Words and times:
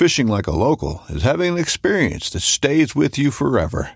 Fishing 0.00 0.28
like 0.28 0.46
a 0.46 0.50
local 0.50 1.02
is 1.10 1.24
having 1.24 1.52
an 1.52 1.58
experience 1.58 2.30
that 2.30 2.40
stays 2.40 2.96
with 2.96 3.18
you 3.18 3.30
forever. 3.30 3.90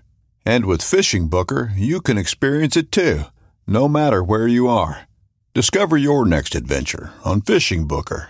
And 0.45 0.67
with 0.67 0.83
Fishing 0.83 1.29
Booker, 1.29 1.71
you 1.75 1.99
can 1.99 2.15
experience 2.15 2.77
it 2.77 2.91
too, 2.91 3.23
no 3.65 3.87
matter 3.87 4.23
where 4.23 4.47
you 4.47 4.67
are. 4.67 5.07
Discover 5.55 5.97
your 5.97 6.23
next 6.23 6.53
adventure 6.53 7.11
on 7.23 7.41
Fishing 7.41 7.87
Booker. 7.87 8.29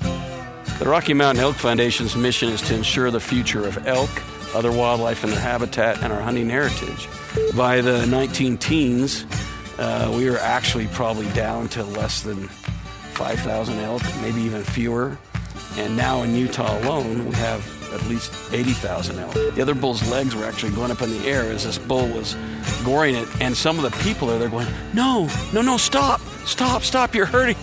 The 0.00 0.86
Rocky 0.86 1.12
Mountain 1.12 1.44
Elk 1.44 1.56
Foundation's 1.56 2.16
mission 2.16 2.48
is 2.48 2.62
to 2.62 2.74
ensure 2.74 3.10
the 3.10 3.20
future 3.20 3.68
of 3.68 3.86
elk, 3.86 4.08
other 4.54 4.72
wildlife 4.72 5.22
in 5.22 5.28
their 5.28 5.38
habitat, 5.38 6.02
and 6.02 6.14
our 6.14 6.22
hunting 6.22 6.48
heritage. 6.48 7.06
By 7.54 7.82
the 7.82 8.06
19 8.06 8.56
teens, 8.56 9.26
uh, 9.78 10.10
we 10.16 10.30
were 10.30 10.38
actually 10.38 10.86
probably 10.86 11.28
down 11.32 11.68
to 11.76 11.84
less 11.84 12.22
than 12.22 12.48
5,000 12.48 13.80
elk, 13.80 14.00
maybe 14.22 14.40
even 14.40 14.64
fewer. 14.64 15.18
And 15.78 15.96
now 15.96 16.22
in 16.22 16.34
Utah 16.34 16.78
alone, 16.80 17.26
we 17.26 17.34
have 17.34 17.82
at 17.92 18.02
least 18.08 18.32
80,000 18.52 19.18
elk. 19.18 19.34
The 19.34 19.62
other 19.62 19.74
bull's 19.74 20.08
legs 20.10 20.34
were 20.34 20.44
actually 20.44 20.72
going 20.72 20.90
up 20.90 21.02
in 21.02 21.10
the 21.10 21.26
air 21.28 21.42
as 21.42 21.64
this 21.64 21.78
bull 21.78 22.08
was 22.08 22.36
goring 22.84 23.14
it. 23.14 23.28
And 23.40 23.56
some 23.56 23.78
of 23.78 23.82
the 23.82 23.96
people 24.02 24.30
are 24.30 24.38
there 24.38 24.48
going, 24.48 24.68
no, 24.94 25.28
no, 25.52 25.62
no, 25.62 25.76
stop, 25.76 26.20
stop, 26.46 26.82
stop, 26.82 27.14
you're 27.14 27.26
hurting. 27.26 27.56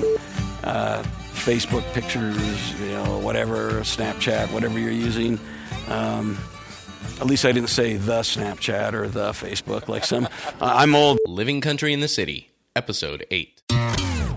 Uh, 0.63 1.03
Facebook 1.33 1.83
pictures, 1.93 2.79
you 2.79 2.89
know, 2.89 3.19
whatever, 3.19 3.81
Snapchat, 3.81 4.51
whatever 4.51 4.77
you're 4.77 4.91
using. 4.91 5.39
Um, 5.87 6.37
at 7.19 7.27
least 7.27 7.45
I 7.45 7.51
didn't 7.51 7.69
say 7.69 7.95
the 7.95 8.21
Snapchat 8.21 8.93
or 8.93 9.07
the 9.07 9.31
Facebook 9.31 9.87
like 9.87 10.05
some. 10.05 10.27
I'm 10.61 10.95
old. 10.95 11.19
Living 11.25 11.61
Country 11.61 11.93
in 11.93 11.99
the 11.99 12.07
City, 12.07 12.51
Episode 12.75 13.25
8. 13.31 13.61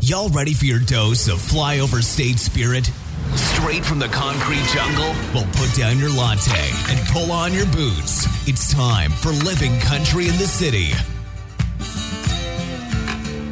Y'all 0.00 0.28
ready 0.30 0.52
for 0.52 0.64
your 0.64 0.80
dose 0.80 1.28
of 1.28 1.38
flyover 1.38 2.02
state 2.02 2.38
spirit? 2.38 2.90
Straight 3.36 3.84
from 3.84 3.98
the 3.98 4.08
concrete 4.08 4.64
jungle? 4.74 5.14
Well, 5.34 5.46
put 5.54 5.74
down 5.74 5.98
your 5.98 6.10
latte 6.10 6.70
and 6.90 7.06
pull 7.08 7.32
on 7.32 7.52
your 7.52 7.66
boots. 7.66 8.26
It's 8.48 8.72
time 8.72 9.10
for 9.10 9.30
Living 9.30 9.78
Country 9.80 10.28
in 10.28 10.36
the 10.36 10.46
City. 10.46 10.90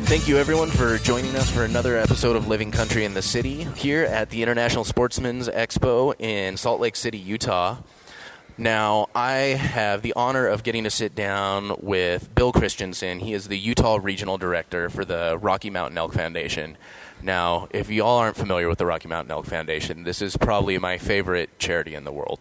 Thank 0.06 0.26
you, 0.26 0.38
everyone, 0.38 0.70
for 0.70 0.98
joining 0.98 1.36
us 1.36 1.48
for 1.48 1.62
another 1.62 1.96
episode 1.96 2.34
of 2.34 2.48
Living 2.48 2.72
Country 2.72 3.04
in 3.04 3.14
the 3.14 3.22
City 3.22 3.64
here 3.76 4.02
at 4.02 4.30
the 4.30 4.42
International 4.42 4.82
Sportsman's 4.82 5.48
Expo 5.48 6.20
in 6.20 6.56
Salt 6.56 6.80
Lake 6.80 6.96
City, 6.96 7.18
Utah. 7.18 7.76
Now, 8.60 9.08
I 9.14 9.56
have 9.56 10.02
the 10.02 10.12
honor 10.14 10.46
of 10.46 10.62
getting 10.62 10.84
to 10.84 10.90
sit 10.90 11.14
down 11.14 11.74
with 11.80 12.34
Bill 12.34 12.52
Christensen. 12.52 13.20
He 13.20 13.32
is 13.32 13.48
the 13.48 13.56
Utah 13.56 13.98
Regional 14.02 14.36
Director 14.36 14.90
for 14.90 15.02
the 15.02 15.38
Rocky 15.40 15.70
Mountain 15.70 15.96
Elk 15.96 16.12
Foundation. 16.12 16.76
Now, 17.22 17.68
if 17.70 17.88
you 17.88 18.04
all 18.04 18.18
aren't 18.18 18.36
familiar 18.36 18.68
with 18.68 18.76
the 18.76 18.84
Rocky 18.84 19.08
Mountain 19.08 19.30
Elk 19.30 19.46
Foundation, 19.46 20.04
this 20.04 20.20
is 20.20 20.36
probably 20.36 20.76
my 20.76 20.98
favorite 20.98 21.58
charity 21.58 21.94
in 21.94 22.04
the 22.04 22.12
world. 22.12 22.38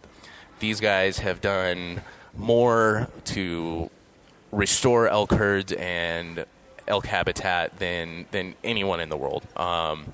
These 0.58 0.78
guys 0.78 1.20
have 1.20 1.40
done 1.40 2.02
more 2.36 3.08
to 3.24 3.88
restore 4.52 5.08
elk 5.08 5.32
herds 5.32 5.72
and 5.72 6.44
elk 6.86 7.06
habitat 7.06 7.78
than 7.78 8.26
than 8.30 8.56
anyone 8.62 9.00
in 9.00 9.08
the 9.08 9.16
world. 9.16 9.46
Um, 9.56 10.12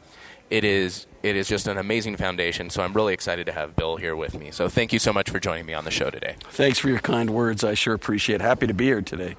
it 0.50 0.64
is 0.64 1.06
it 1.22 1.34
is 1.34 1.48
just 1.48 1.66
an 1.66 1.76
amazing 1.76 2.16
foundation. 2.16 2.70
So 2.70 2.82
I'm 2.82 2.92
really 2.92 3.12
excited 3.12 3.46
to 3.46 3.52
have 3.52 3.74
Bill 3.74 3.96
here 3.96 4.14
with 4.14 4.38
me. 4.38 4.52
So 4.52 4.68
thank 4.68 4.92
you 4.92 5.00
so 5.00 5.12
much 5.12 5.28
for 5.28 5.40
joining 5.40 5.66
me 5.66 5.74
on 5.74 5.84
the 5.84 5.90
show 5.90 6.08
today. 6.08 6.36
Thanks 6.50 6.78
for 6.78 6.88
your 6.88 7.00
kind 7.00 7.30
words. 7.30 7.64
I 7.64 7.74
sure 7.74 7.94
appreciate. 7.94 8.36
it. 8.36 8.40
Happy 8.42 8.68
to 8.68 8.74
be 8.74 8.84
here 8.84 9.02
today. 9.02 9.34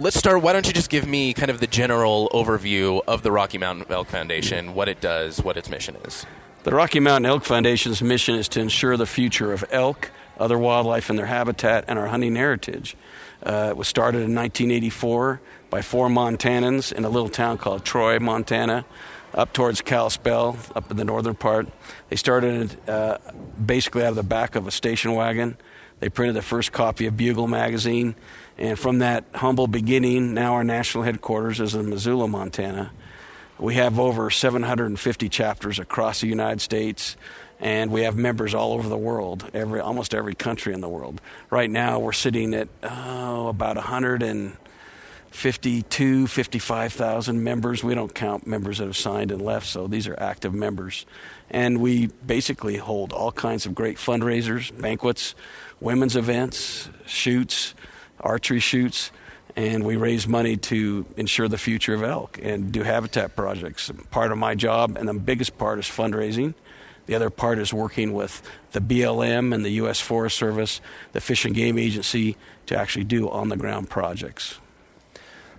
Let's 0.00 0.18
start. 0.18 0.42
Why 0.42 0.52
don't 0.52 0.66
you 0.66 0.72
just 0.72 0.90
give 0.90 1.06
me 1.06 1.32
kind 1.34 1.50
of 1.50 1.60
the 1.60 1.68
general 1.68 2.30
overview 2.32 3.00
of 3.06 3.22
the 3.22 3.30
Rocky 3.30 3.58
Mountain 3.58 3.86
Elk 3.90 4.08
Foundation, 4.08 4.74
what 4.74 4.88
it 4.88 5.00
does, 5.00 5.42
what 5.42 5.56
its 5.56 5.70
mission 5.70 5.96
is. 6.04 6.26
The 6.64 6.74
Rocky 6.74 7.00
Mountain 7.00 7.26
Elk 7.26 7.44
Foundation's 7.44 8.02
mission 8.02 8.34
is 8.34 8.48
to 8.48 8.60
ensure 8.60 8.96
the 8.96 9.06
future 9.06 9.52
of 9.52 9.64
elk, 9.70 10.10
other 10.38 10.58
wildlife 10.58 11.10
in 11.10 11.16
their 11.16 11.26
habitat, 11.26 11.84
and 11.86 11.98
our 11.98 12.08
hunting 12.08 12.34
heritage. 12.34 12.96
Uh, 13.42 13.68
it 13.70 13.76
was 13.76 13.88
started 13.88 14.18
in 14.18 14.34
1984 14.34 15.40
by 15.70 15.80
four 15.80 16.08
Montanans 16.08 16.92
in 16.92 17.04
a 17.04 17.08
little 17.08 17.28
town 17.28 17.56
called 17.56 17.84
Troy, 17.84 18.18
Montana, 18.18 18.84
up 19.34 19.52
towards 19.52 19.80
Kalispell, 19.80 20.56
up 20.74 20.90
in 20.90 20.96
the 20.96 21.04
northern 21.04 21.34
part. 21.34 21.68
They 22.08 22.16
started 22.16 22.76
uh, 22.88 23.18
basically 23.64 24.02
out 24.02 24.10
of 24.10 24.16
the 24.16 24.22
back 24.22 24.56
of 24.56 24.66
a 24.66 24.70
station 24.70 25.14
wagon. 25.14 25.56
They 26.00 26.08
printed 26.08 26.34
the 26.34 26.42
first 26.42 26.72
copy 26.72 27.06
of 27.06 27.16
Bugle 27.16 27.46
magazine, 27.46 28.14
and 28.56 28.78
from 28.78 28.98
that 28.98 29.24
humble 29.34 29.66
beginning, 29.66 30.34
now 30.34 30.54
our 30.54 30.64
national 30.64 31.04
headquarters 31.04 31.60
is 31.60 31.74
in 31.74 31.90
Missoula, 31.90 32.26
Montana. 32.26 32.90
We 33.58 33.74
have 33.74 33.98
over 34.00 34.30
750 34.30 35.28
chapters 35.28 35.78
across 35.78 36.22
the 36.22 36.26
United 36.26 36.62
States, 36.62 37.16
and 37.60 37.90
we 37.90 38.02
have 38.02 38.16
members 38.16 38.54
all 38.54 38.72
over 38.72 38.88
the 38.88 38.96
world, 38.96 39.50
every 39.52 39.80
almost 39.80 40.14
every 40.14 40.34
country 40.34 40.72
in 40.72 40.80
the 40.80 40.88
world. 40.88 41.20
Right 41.50 41.70
now, 41.70 41.98
we're 41.98 42.12
sitting 42.12 42.54
at 42.54 42.68
oh, 42.82 43.48
about 43.48 43.76
100 43.76 44.22
and 44.22 44.56
52, 45.30 46.26
55,000 46.26 47.42
members. 47.42 47.84
We 47.84 47.94
don't 47.94 48.14
count 48.14 48.46
members 48.46 48.78
that 48.78 48.86
have 48.86 48.96
signed 48.96 49.30
and 49.30 49.40
left, 49.40 49.66
so 49.66 49.86
these 49.86 50.08
are 50.08 50.18
active 50.18 50.52
members. 50.52 51.06
And 51.50 51.80
we 51.80 52.08
basically 52.26 52.76
hold 52.76 53.12
all 53.12 53.32
kinds 53.32 53.64
of 53.64 53.74
great 53.74 53.96
fundraisers, 53.96 54.76
banquets, 54.80 55.34
women's 55.80 56.16
events, 56.16 56.90
shoots, 57.06 57.74
archery 58.20 58.60
shoots, 58.60 59.12
and 59.56 59.84
we 59.84 59.96
raise 59.96 60.26
money 60.26 60.56
to 60.56 61.06
ensure 61.16 61.48
the 61.48 61.58
future 61.58 61.94
of 61.94 62.02
elk 62.02 62.38
and 62.42 62.72
do 62.72 62.82
habitat 62.82 63.34
projects. 63.34 63.90
Part 64.10 64.32
of 64.32 64.38
my 64.38 64.54
job, 64.54 64.96
and 64.96 65.08
the 65.08 65.14
biggest 65.14 65.58
part, 65.58 65.78
is 65.78 65.86
fundraising. 65.86 66.54
The 67.06 67.14
other 67.14 67.30
part 67.30 67.58
is 67.58 67.72
working 67.72 68.12
with 68.12 68.42
the 68.72 68.80
BLM 68.80 69.52
and 69.54 69.64
the 69.64 69.70
U.S. 69.70 70.00
Forest 70.00 70.36
Service, 70.36 70.80
the 71.12 71.20
Fish 71.20 71.44
and 71.44 71.54
Game 71.54 71.78
Agency, 71.78 72.36
to 72.66 72.76
actually 72.76 73.04
do 73.04 73.28
on 73.28 73.48
the 73.48 73.56
ground 73.56 73.90
projects. 73.90 74.60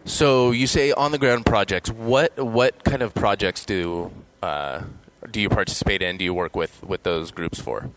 So 0.05 0.51
you 0.51 0.67
say 0.67 0.91
on 0.91 1.11
the 1.11 1.17
ground 1.17 1.45
projects. 1.45 1.89
What 1.89 2.37
what 2.37 2.83
kind 2.83 3.01
of 3.01 3.13
projects 3.13 3.65
do 3.65 4.11
uh, 4.41 4.81
do 5.29 5.39
you 5.39 5.49
participate 5.49 6.01
in? 6.01 6.17
Do 6.17 6.23
you 6.23 6.33
work 6.33 6.55
with 6.55 6.83
with 6.83 7.03
those 7.03 7.31
groups 7.31 7.59
for? 7.59 7.89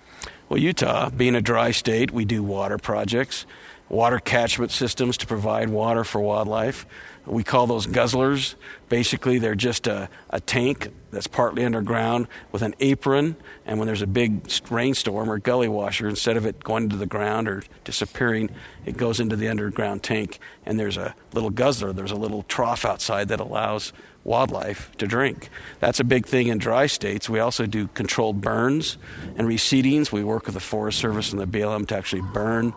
Well, 0.49 0.61
Utah, 0.61 1.09
being 1.09 1.35
a 1.35 1.41
dry 1.41 1.71
state, 1.71 2.11
we 2.11 2.27
do 2.27 2.43
water 2.43 2.77
projects, 2.77 3.47
water 3.89 4.19
catchment 4.19 4.71
systems 4.71 5.17
to 5.19 5.27
provide 5.27 5.69
water 5.69 6.05
for 6.05 6.21
wildlife. 6.21 6.87
We 7.27 7.43
call 7.43 7.67
those 7.67 7.87
guzzlers. 7.87 8.55
Basically, 8.89 9.39
they're 9.39 9.55
just 9.55 9.87
a, 9.87 10.09
a 10.31 10.41
tank 10.41 10.91
that's 11.11 11.27
partly 11.27 11.65
underground 11.65 12.29
with 12.53 12.63
an 12.63 12.75
apron, 12.81 13.37
and 13.65 13.79
when 13.79 13.87
there's 13.87 14.03
a 14.03 14.07
big 14.07 14.51
rainstorm 14.71 15.31
or 15.31 15.39
gully 15.39 15.69
washer, 15.69 16.09
instead 16.09 16.37
of 16.37 16.45
it 16.45 16.63
going 16.63 16.85
into 16.85 16.97
the 16.97 17.07
ground 17.07 17.49
or 17.49 17.63
disappearing, 17.85 18.51
it 18.85 18.97
goes 18.97 19.21
into 19.21 19.37
the 19.37 19.49
underground 19.49 20.03
tank, 20.03 20.39
and 20.67 20.79
there's 20.79 20.99
a 20.99 21.15
little 21.33 21.51
guzzler, 21.51 21.93
there's 21.93 22.11
a 22.11 22.17
little 22.17 22.43
trough 22.43 22.85
outside 22.85 23.29
that 23.29 23.41
allows 23.41 23.93
wildlife 24.25 24.91
to 24.97 25.07
drink. 25.07 25.51
That's 25.81 26.01
a 26.01 26.05
big 26.05 26.27
thing 26.27 26.49
in 26.49 26.59
dry 26.59 26.87
states. 26.87 27.29
We 27.29 27.39
also 27.39 27.67
do 27.67 27.89
controlled 27.89 28.41
burns 28.41 28.99
and 29.37 29.47
reseedings. 29.47 30.11
We 30.11 30.25
work 30.25 30.47
with 30.47 30.55
the 30.55 30.61
Forest 30.61 30.99
Service 30.99 31.33
and 31.33 31.41
the 31.41 31.47
BLM 31.47 31.87
to 31.89 31.97
actually 31.97 32.23
burn. 32.23 32.75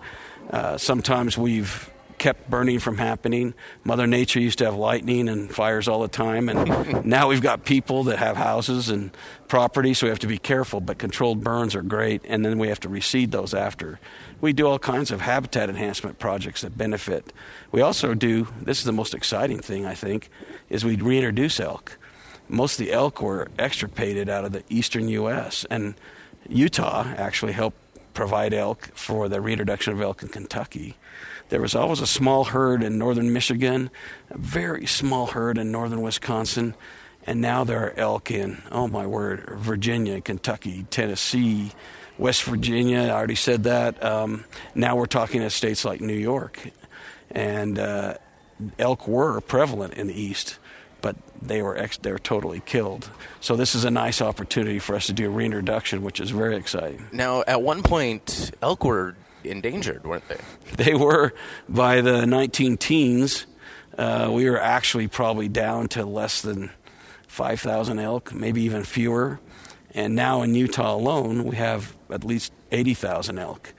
Uh, 0.50 0.78
sometimes 0.78 1.38
we've 1.38 1.92
kept 2.18 2.50
burning 2.50 2.80
from 2.80 2.98
happening. 2.98 3.54
Mother 3.84 4.08
Nature 4.08 4.40
used 4.40 4.58
to 4.58 4.66
have 4.66 4.76
lightning 4.76 5.30
and 5.30 5.54
fires 5.54 5.88
all 5.88 6.02
the 6.02 6.08
time, 6.08 6.50
and 6.50 7.06
now 7.06 7.28
we've 7.28 7.42
got 7.42 7.64
people 7.64 8.06
that 8.06 8.18
have 8.18 8.36
houses 8.36 8.90
and 8.90 9.16
property, 9.48 9.94
so 9.94 10.08
we 10.08 10.10
have 10.10 10.20
to 10.20 10.28
be 10.28 10.38
careful. 10.38 10.80
But 10.82 10.98
controlled 10.98 11.44
burns 11.44 11.76
are 11.76 11.82
great, 11.82 12.22
and 12.26 12.44
then 12.44 12.58
we 12.58 12.70
have 12.70 12.80
to 12.82 12.90
reseed 12.90 13.32
those 13.32 13.54
after. 13.54 14.00
We 14.42 14.54
do 14.54 14.68
all 14.68 14.80
kinds 14.80 15.12
of 15.12 15.22
habitat 15.22 15.70
enhancement 15.70 16.20
projects 16.20 16.62
that 16.62 16.78
benefit. 16.78 17.34
We 17.72 17.82
also 17.82 18.14
do. 18.14 18.48
This 18.62 18.80
is 18.80 18.86
the 18.86 18.92
most 18.92 19.14
exciting 19.14 19.60
thing 19.60 19.86
I 19.86 19.94
think, 19.94 20.30
is 20.70 20.84
we 20.84 20.96
reintroduce 20.96 21.60
elk. 21.60 21.98
Most 22.50 22.80
of 22.80 22.86
the 22.86 22.94
elk 22.94 23.22
were 23.22 23.50
extirpated 23.60 24.30
out 24.30 24.46
of 24.46 24.54
the 24.54 24.64
eastern 24.70 25.10
U.S. 25.10 25.66
and 25.70 25.96
Utah 26.48 27.06
actually 27.18 27.52
helped 27.52 27.78
provide 28.18 28.52
elk 28.52 28.90
for 28.96 29.30
the 29.30 29.40
reintroduction 29.40 29.94
of 29.94 30.02
elk 30.02 30.24
in 30.24 30.28
Kentucky. 30.30 30.98
There 31.50 31.62
was 31.62 31.76
always 31.76 32.02
a 32.02 32.08
small 32.08 32.46
herd 32.46 32.82
in 32.82 32.98
northern 32.98 33.32
Michigan, 33.32 33.92
a 34.32 34.38
very 34.40 34.88
small 34.88 35.28
herd 35.28 35.60
in 35.60 35.72
northern 35.72 36.02
Wisconsin, 36.02 36.74
and 37.28 37.40
now 37.42 37.64
there 37.64 37.86
are 37.86 37.94
elk 37.96 38.32
in, 38.32 38.64
oh 38.72 38.88
my 38.88 39.06
word, 39.06 39.48
Virginia, 39.58 40.20
Kentucky, 40.20 40.88
Tennessee, 40.90 41.74
West 42.18 42.44
Virginia. 42.44 43.02
I 43.02 43.12
already 43.12 43.36
said 43.36 43.66
that. 43.66 44.04
Um, 44.04 44.46
now 44.74 44.96
we're 44.96 45.06
talking 45.06 45.44
at 45.44 45.52
states 45.52 45.86
like 45.86 46.02
New 46.02 46.14
York. 46.14 46.72
And 47.30 47.78
uh, 47.78 48.16
elk 48.80 49.08
were 49.08 49.40
prevalent 49.42 49.94
in 49.94 50.08
the 50.08 50.20
East, 50.20 50.58
but 51.08 51.16
they 51.42 51.62
were, 51.62 51.78
ex- 51.78 51.96
they 51.96 52.12
were 52.12 52.20
totally 52.20 52.62
killed. 52.66 53.10
So 53.40 53.56
this 53.56 53.76
is 53.76 53.86
a 53.86 53.90
nice 53.90 54.22
opportunity 54.22 54.78
for 54.78 54.94
us 54.94 55.06
to 55.06 55.14
do 55.14 55.28
a 55.28 55.30
reintroduction, 55.30 56.02
which 56.02 56.20
is 56.20 56.32
very 56.32 56.58
exciting. 56.58 57.08
Now, 57.14 57.46
at 57.48 57.62
one 57.62 57.82
point, 57.82 58.52
elk 58.62 58.84
were 58.84 59.16
endangered, 59.46 60.04
weren't 60.04 60.28
they? 60.28 60.40
They 60.76 60.96
were 60.96 61.34
by 61.70 62.02
the 62.02 62.26
19 62.28 62.76
teens. 62.76 63.46
Uh, 63.98 64.30
we 64.34 64.50
were 64.50 64.60
actually 64.60 65.08
probably 65.08 65.48
down 65.48 65.88
to 65.90 66.06
less 66.06 66.42
than 66.42 66.72
5,000 67.30 68.00
elk, 68.00 68.34
maybe 68.34 68.64
even 68.64 68.84
fewer. 68.84 69.40
And 69.94 70.14
now 70.14 70.42
in 70.42 70.56
Utah 70.56 70.94
alone, 70.94 71.46
we 71.46 71.56
have 71.56 71.96
at 72.10 72.26
least 72.26 72.52
80,000 72.74 73.40
elk. 73.40 73.74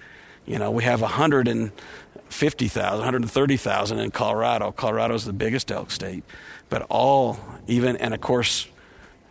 You 0.47 0.59
know, 0.59 0.71
we 0.71 0.83
have 0.85 1.03
150,000, 1.03 2.99
130,000 2.99 3.99
in 3.99 4.11
Colorado. 4.13 4.73
Colorado's 4.73 5.27
the 5.27 5.35
biggest 5.35 5.71
elk 5.71 5.91
state. 5.91 6.25
But 6.69 6.87
all, 6.91 7.39
even, 7.67 7.97
and 7.97 8.15
of 8.15 8.21
course, 8.21 8.67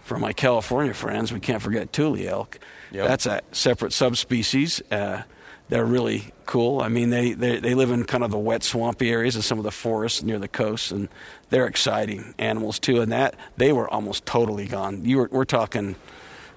for 0.04 0.18
my 0.18 0.34
California 0.34 0.94
friends, 0.94 1.32
we 1.32 1.40
can't 1.40 1.62
forget 1.62 1.92
Tule 1.92 2.18
elk. 2.28 2.60
Yep. 2.92 3.08
That's 3.08 3.26
a 3.26 3.42
separate 3.52 3.94
subspecies. 3.94 4.82
Uh, 4.90 5.24
they're 5.70 5.86
really 5.86 6.32
cool. 6.46 6.82
I 6.82 6.88
mean, 6.88 7.10
they, 7.10 7.34
they, 7.34 7.60
they 7.60 7.76
live 7.76 7.92
in 7.92 8.06
kind 8.06 8.24
of 8.24 8.32
the 8.32 8.38
wet, 8.38 8.64
swampy 8.64 9.12
areas 9.12 9.36
of 9.36 9.44
some 9.44 9.58
of 9.58 9.66
the 9.66 9.72
forests 9.72 10.24
near 10.24 10.40
the 10.40 10.48
coast, 10.48 10.92
and 10.92 11.10
they're 11.50 11.68
exciting 11.68 12.34
animals 12.38 12.80
too. 12.80 13.02
And 13.02 13.12
that 13.12 13.36
they 13.58 13.74
were 13.74 13.90
almost 13.90 14.26
totally 14.26 14.66
gone. 14.66 15.04
You 15.04 15.18
were, 15.18 15.30
we're 15.32 15.46
talking 15.46 15.98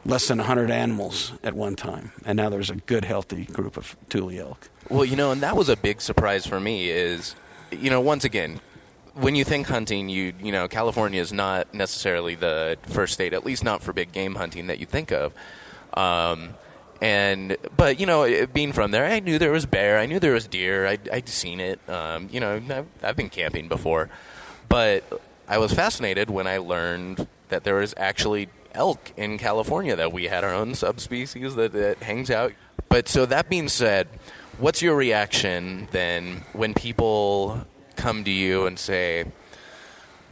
less 0.05 0.29
than 0.29 0.39
100 0.39 0.71
animals 0.71 1.33
at 1.43 1.55
one 1.55 1.75
time, 1.77 2.13
and 2.25 2.37
now 2.37 2.49
there's 2.49 2.71
a 2.71 2.77
good, 2.77 3.05
healthy 3.05 3.47
group 3.47 3.77
of 3.77 3.97
Tule 4.09 4.31
elk. 4.31 4.69
Well, 4.89 5.05
you 5.05 5.17
know, 5.17 5.33
and 5.33 5.43
that 5.43 5.57
was 5.57 5.69
a 5.69 5.77
big 5.77 6.01
surprise 6.01 6.47
for 6.47 6.61
me. 6.61 6.89
Is 6.89 7.35
you 7.73 7.91
know, 7.91 8.01
once 8.01 8.25
again, 8.25 8.61
when 9.15 9.35
you 9.35 9.45
think 9.45 9.67
hunting, 9.67 10.09
you 10.09 10.33
you 10.43 10.53
know, 10.53 10.69
California 10.69 11.21
is 11.21 11.33
not 11.33 11.73
necessarily 11.75 12.35
the 12.35 12.79
first 12.83 13.15
state, 13.15 13.33
at 13.33 13.45
least 13.45 13.65
not 13.65 13.83
for 13.83 13.93
big 13.93 14.13
game 14.13 14.35
hunting, 14.35 14.69
that 14.69 14.79
you 14.79 14.87
think 14.87 15.13
of. 15.13 15.33
Um, 15.95 16.55
and 17.01 17.57
but 17.77 17.99
you 17.99 18.07
know, 18.07 18.47
being 18.47 18.73
from 18.73 18.91
there, 18.91 19.05
I 19.07 19.21
knew 19.21 19.39
there 19.39 19.53
was 19.53 19.67
bear, 19.67 19.99
I 19.99 20.07
knew 20.07 20.19
there 20.19 20.35
was 20.35 20.47
deer, 20.47 20.87
I'd, 20.87 21.09
I'd 21.09 21.29
seen 21.29 21.61
it. 21.61 21.81
Um, 21.89 22.29
you 22.31 22.41
know, 22.41 22.57
I've, 22.57 22.87
I've 23.03 23.17
been 23.17 23.31
camping 23.31 23.69
before, 23.69 24.11
but 24.69 25.05
I 25.49 25.59
was 25.59 25.73
fascinated 25.73 26.31
when 26.31 26.47
I 26.47 26.59
learned 26.59 27.27
that 27.49 27.65
there 27.65 27.77
was 27.77 27.95
actually 27.97 28.49
elk 28.75 29.13
in 29.17 29.39
California. 29.39 29.97
That 29.97 30.13
we 30.13 30.25
had 30.25 30.45
our 30.45 30.55
own 30.55 30.75
subspecies 30.75 31.55
that, 31.57 31.73
that 31.73 32.03
hangs 32.03 32.31
out. 32.31 32.53
But 32.89 33.09
so 33.09 33.25
that 33.27 33.49
being 33.49 33.69
said, 33.69 34.09
what's 34.59 34.83
your 34.83 34.97
reaction 34.97 35.89
then 35.93 36.43
when 36.53 36.75
people 36.75 37.67
come 38.01 38.25
to 38.25 38.31
you 38.31 38.67
and 38.67 38.79
say, 38.79 39.27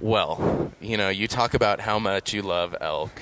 well, 0.00 0.73
you 0.81 0.97
know, 0.97 1.09
you 1.09 1.29
talk 1.29 1.55
about 1.55 1.81
how 1.81 1.99
much 1.99 2.32
you 2.32 2.41
love 2.43 2.75
elk. 2.81 3.20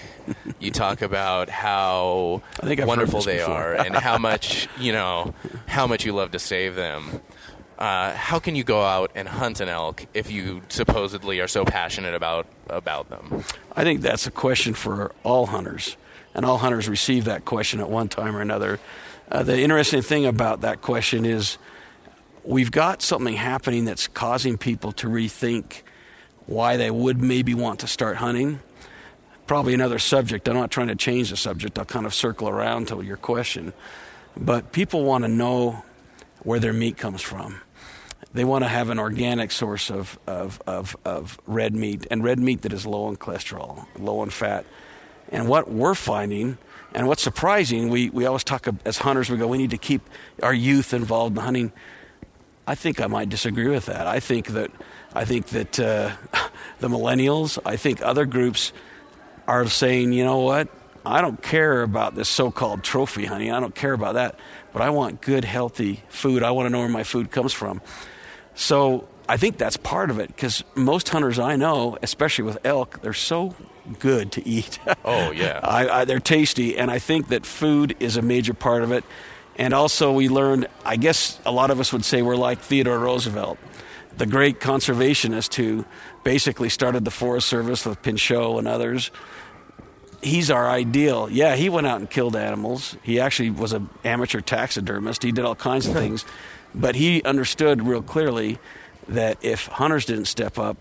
You 0.60 0.70
talk 0.70 1.02
about 1.02 1.48
how 1.48 2.42
wonderful 2.62 3.22
they 3.22 3.40
are 3.40 3.74
and 3.74 3.94
how 3.94 4.18
much, 4.18 4.68
you 4.78 4.92
know, 4.92 5.34
how 5.66 5.86
much 5.86 6.04
you 6.04 6.12
love 6.12 6.30
to 6.32 6.38
save 6.38 6.74
them. 6.76 7.20
Uh, 7.78 8.14
how 8.14 8.38
can 8.38 8.54
you 8.54 8.64
go 8.64 8.82
out 8.82 9.10
and 9.14 9.28
hunt 9.28 9.60
an 9.60 9.68
elk 9.68 10.06
if 10.14 10.30
you 10.30 10.62
supposedly 10.68 11.40
are 11.40 11.48
so 11.48 11.64
passionate 11.64 12.14
about 12.14 12.46
about 12.70 13.10
them? 13.10 13.44
I 13.74 13.82
think 13.84 14.00
that's 14.00 14.26
a 14.26 14.30
question 14.30 14.72
for 14.72 15.12
all 15.24 15.46
hunters, 15.46 15.96
and 16.34 16.46
all 16.46 16.58
hunters 16.58 16.88
receive 16.88 17.24
that 17.24 17.44
question 17.44 17.80
at 17.80 17.90
one 17.90 18.08
time 18.08 18.34
or 18.36 18.40
another. 18.40 18.80
Uh, 19.30 19.42
the 19.42 19.60
interesting 19.60 20.02
thing 20.02 20.24
about 20.24 20.60
that 20.62 20.80
question 20.80 21.26
is 21.26 21.58
we've 22.46 22.70
got 22.70 23.02
something 23.02 23.34
happening 23.34 23.84
that's 23.84 24.06
causing 24.08 24.56
people 24.56 24.92
to 24.92 25.08
rethink 25.08 25.82
why 26.46 26.76
they 26.76 26.90
would 26.90 27.20
maybe 27.20 27.54
want 27.54 27.80
to 27.80 27.86
start 27.86 28.16
hunting. 28.16 28.60
Probably 29.46 29.74
another 29.74 29.98
subject. 29.98 30.48
I'm 30.48 30.54
not 30.54 30.70
trying 30.70 30.88
to 30.88 30.96
change 30.96 31.30
the 31.30 31.36
subject. 31.36 31.78
I'll 31.78 31.84
kind 31.84 32.06
of 32.06 32.14
circle 32.14 32.48
around 32.48 32.88
to 32.88 33.02
your 33.02 33.16
question. 33.16 33.72
But 34.36 34.72
people 34.72 35.04
want 35.04 35.24
to 35.24 35.28
know 35.28 35.82
where 36.42 36.60
their 36.60 36.72
meat 36.72 36.96
comes 36.96 37.22
from. 37.22 37.60
They 38.32 38.44
want 38.44 38.64
to 38.64 38.68
have 38.68 38.90
an 38.90 38.98
organic 38.98 39.50
source 39.50 39.90
of, 39.90 40.18
of, 40.26 40.60
of, 40.66 40.96
of 41.04 41.38
red 41.46 41.74
meat, 41.74 42.06
and 42.10 42.22
red 42.22 42.38
meat 42.38 42.62
that 42.62 42.72
is 42.72 42.86
low 42.86 43.08
in 43.08 43.16
cholesterol, 43.16 43.86
low 43.98 44.22
in 44.22 44.30
fat. 44.30 44.64
And 45.30 45.48
what 45.48 45.70
we're 45.70 45.94
finding, 45.94 46.58
and 46.94 47.08
what's 47.08 47.22
surprising, 47.22 47.88
we, 47.88 48.10
we 48.10 48.26
always 48.26 48.44
talk 48.44 48.68
as 48.84 48.98
hunters, 48.98 49.30
we 49.30 49.36
go, 49.36 49.46
we 49.46 49.58
need 49.58 49.70
to 49.70 49.78
keep 49.78 50.02
our 50.42 50.54
youth 50.54 50.92
involved 50.92 51.36
in 51.36 51.42
hunting. 51.42 51.72
I 52.66 52.74
think 52.74 53.00
I 53.00 53.06
might 53.06 53.28
disagree 53.28 53.68
with 53.68 53.86
that. 53.86 54.06
I 54.06 54.20
think 54.20 54.48
that 54.48 54.70
I 55.14 55.24
think 55.24 55.46
that 55.48 55.78
uh, 55.78 56.12
the 56.80 56.88
millennials, 56.88 57.58
I 57.64 57.76
think 57.76 58.02
other 58.02 58.26
groups 58.26 58.72
are 59.46 59.66
saying, 59.66 60.12
you 60.12 60.24
know 60.24 60.40
what? 60.40 60.68
I 61.04 61.20
don't 61.20 61.40
care 61.40 61.82
about 61.82 62.16
this 62.16 62.28
so 62.28 62.50
called 62.50 62.82
trophy 62.82 63.24
honey. 63.26 63.50
I 63.50 63.60
don't 63.60 63.74
care 63.74 63.92
about 63.92 64.14
that. 64.14 64.38
But 64.72 64.82
I 64.82 64.90
want 64.90 65.20
good, 65.20 65.44
healthy 65.44 66.02
food. 66.08 66.42
I 66.42 66.50
want 66.50 66.66
to 66.66 66.70
know 66.70 66.80
where 66.80 66.88
my 66.88 67.04
food 67.04 67.30
comes 67.30 67.52
from. 67.52 67.80
So 68.56 69.06
I 69.28 69.36
think 69.36 69.56
that's 69.56 69.76
part 69.76 70.10
of 70.10 70.18
it 70.18 70.28
because 70.28 70.64
most 70.74 71.08
hunters 71.08 71.38
I 71.38 71.54
know, 71.54 71.96
especially 72.02 72.44
with 72.44 72.58
elk, 72.64 73.00
they're 73.02 73.12
so 73.12 73.54
good 74.00 74.32
to 74.32 74.46
eat. 74.46 74.80
Oh, 75.04 75.30
yeah. 75.30 75.60
I, 75.62 76.00
I, 76.00 76.04
they're 76.04 76.18
tasty. 76.18 76.76
And 76.76 76.90
I 76.90 76.98
think 76.98 77.28
that 77.28 77.46
food 77.46 77.96
is 78.00 78.16
a 78.16 78.22
major 78.22 78.54
part 78.54 78.82
of 78.82 78.90
it. 78.90 79.04
And 79.58 79.72
also, 79.72 80.12
we 80.12 80.28
learned, 80.28 80.68
I 80.84 80.96
guess 80.96 81.40
a 81.46 81.52
lot 81.52 81.70
of 81.70 81.80
us 81.80 81.92
would 81.92 82.04
say 82.04 82.22
we're 82.22 82.36
like 82.36 82.60
Theodore 82.60 82.98
Roosevelt 82.98 83.58
the 84.16 84.26
great 84.26 84.60
conservationist 84.60 85.54
who 85.54 85.84
basically 86.24 86.68
started 86.68 87.04
the 87.04 87.10
Forest 87.10 87.48
Service 87.48 87.84
with 87.84 88.00
Pinchot 88.02 88.58
and 88.58 88.66
others. 88.66 89.10
He's 90.22 90.50
our 90.50 90.68
ideal. 90.68 91.28
Yeah, 91.30 91.56
he 91.56 91.68
went 91.68 91.86
out 91.86 92.00
and 92.00 92.08
killed 92.08 92.34
animals. 92.34 92.96
He 93.02 93.20
actually 93.20 93.50
was 93.50 93.72
an 93.72 93.90
amateur 94.04 94.40
taxidermist. 94.40 95.22
He 95.22 95.32
did 95.32 95.44
all 95.44 95.54
kinds 95.54 95.86
of 95.86 95.94
things. 95.94 96.24
But 96.74 96.94
he 96.94 97.22
understood 97.22 97.82
real 97.82 98.02
clearly 98.02 98.58
that 99.08 99.38
if 99.42 99.66
hunters 99.66 100.06
didn't 100.06 100.24
step 100.24 100.58
up, 100.58 100.78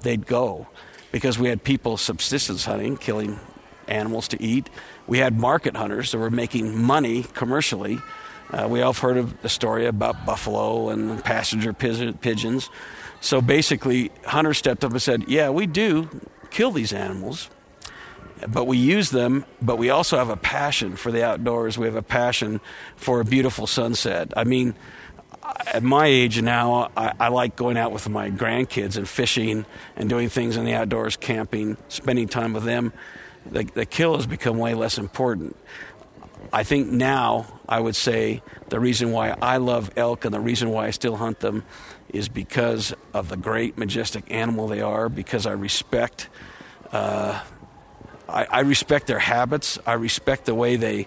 they'd 0.00 0.26
go. 0.26 0.66
Because 1.12 1.38
we 1.38 1.48
had 1.48 1.62
people 1.62 1.96
subsistence 1.96 2.64
hunting, 2.64 2.96
killing 2.96 3.38
animals 3.86 4.28
to 4.28 4.42
eat. 4.42 4.68
We 5.08 5.18
had 5.18 5.36
market 5.36 5.74
hunters 5.74 6.12
that 6.12 6.18
were 6.18 6.30
making 6.30 6.80
money 6.80 7.24
commercially 7.34 7.98
uh, 8.50 8.66
we 8.68 8.80
all 8.80 8.92
have 8.92 9.02
heard 9.02 9.18
of 9.18 9.40
the 9.42 9.48
story 9.48 9.86
about 9.86 10.24
buffalo 10.24 10.88
and 10.88 11.22
passenger 11.22 11.72
pigeons. 11.72 12.70
So 13.20 13.42
basically, 13.42 14.10
Hunter 14.24 14.54
stepped 14.54 14.84
up 14.84 14.92
and 14.92 15.02
said, 15.02 15.24
Yeah, 15.28 15.50
we 15.50 15.66
do 15.66 16.08
kill 16.50 16.70
these 16.70 16.92
animals, 16.92 17.50
but 18.46 18.66
we 18.66 18.78
use 18.78 19.10
them, 19.10 19.44
but 19.60 19.76
we 19.76 19.90
also 19.90 20.16
have 20.16 20.30
a 20.30 20.36
passion 20.36 20.96
for 20.96 21.12
the 21.12 21.24
outdoors. 21.24 21.76
We 21.76 21.86
have 21.86 21.96
a 21.96 22.02
passion 22.02 22.60
for 22.96 23.20
a 23.20 23.24
beautiful 23.24 23.66
sunset. 23.66 24.32
I 24.34 24.44
mean, 24.44 24.74
at 25.66 25.82
my 25.82 26.06
age 26.06 26.40
now, 26.40 26.90
I, 26.96 27.12
I, 27.20 27.28
like 27.28 27.56
going 27.56 27.76
out 27.76 27.92
with 27.92 28.08
my 28.08 28.30
grandkids 28.30 28.96
and 28.96 29.08
fishing 29.08 29.66
and 29.96 30.08
doing 30.08 30.28
things 30.28 30.56
in 30.56 30.64
the 30.64 30.74
outdoors, 30.74 31.16
camping, 31.16 31.76
spending 31.88 32.28
time 32.28 32.52
with 32.52 32.64
them. 32.64 32.92
The, 33.50 33.64
the 33.64 33.86
kill 33.86 34.16
has 34.16 34.26
become 34.26 34.58
way 34.58 34.74
less 34.74 34.98
important. 34.98 35.56
I 36.52 36.62
think 36.62 36.88
now 36.88 37.60
I 37.68 37.80
would 37.80 37.96
say 37.96 38.42
the 38.68 38.80
reason 38.80 39.12
why 39.12 39.36
I 39.42 39.58
love 39.58 39.90
elk 39.96 40.24
and 40.24 40.32
the 40.32 40.40
reason 40.40 40.70
why 40.70 40.86
I 40.86 40.90
still 40.90 41.16
hunt 41.16 41.40
them 41.40 41.64
is 42.08 42.28
because 42.28 42.94
of 43.12 43.28
the 43.28 43.36
great, 43.36 43.76
majestic 43.76 44.24
animal 44.32 44.68
they 44.68 44.80
are, 44.80 45.08
because 45.08 45.46
I 45.46 45.52
respect. 45.52 46.28
Uh, 46.90 47.42
I, 48.28 48.44
I 48.44 48.60
respect 48.60 49.06
their 49.06 49.18
habits. 49.18 49.78
I 49.86 49.94
respect 49.94 50.46
the 50.46 50.54
way 50.54 50.76
they 50.76 51.06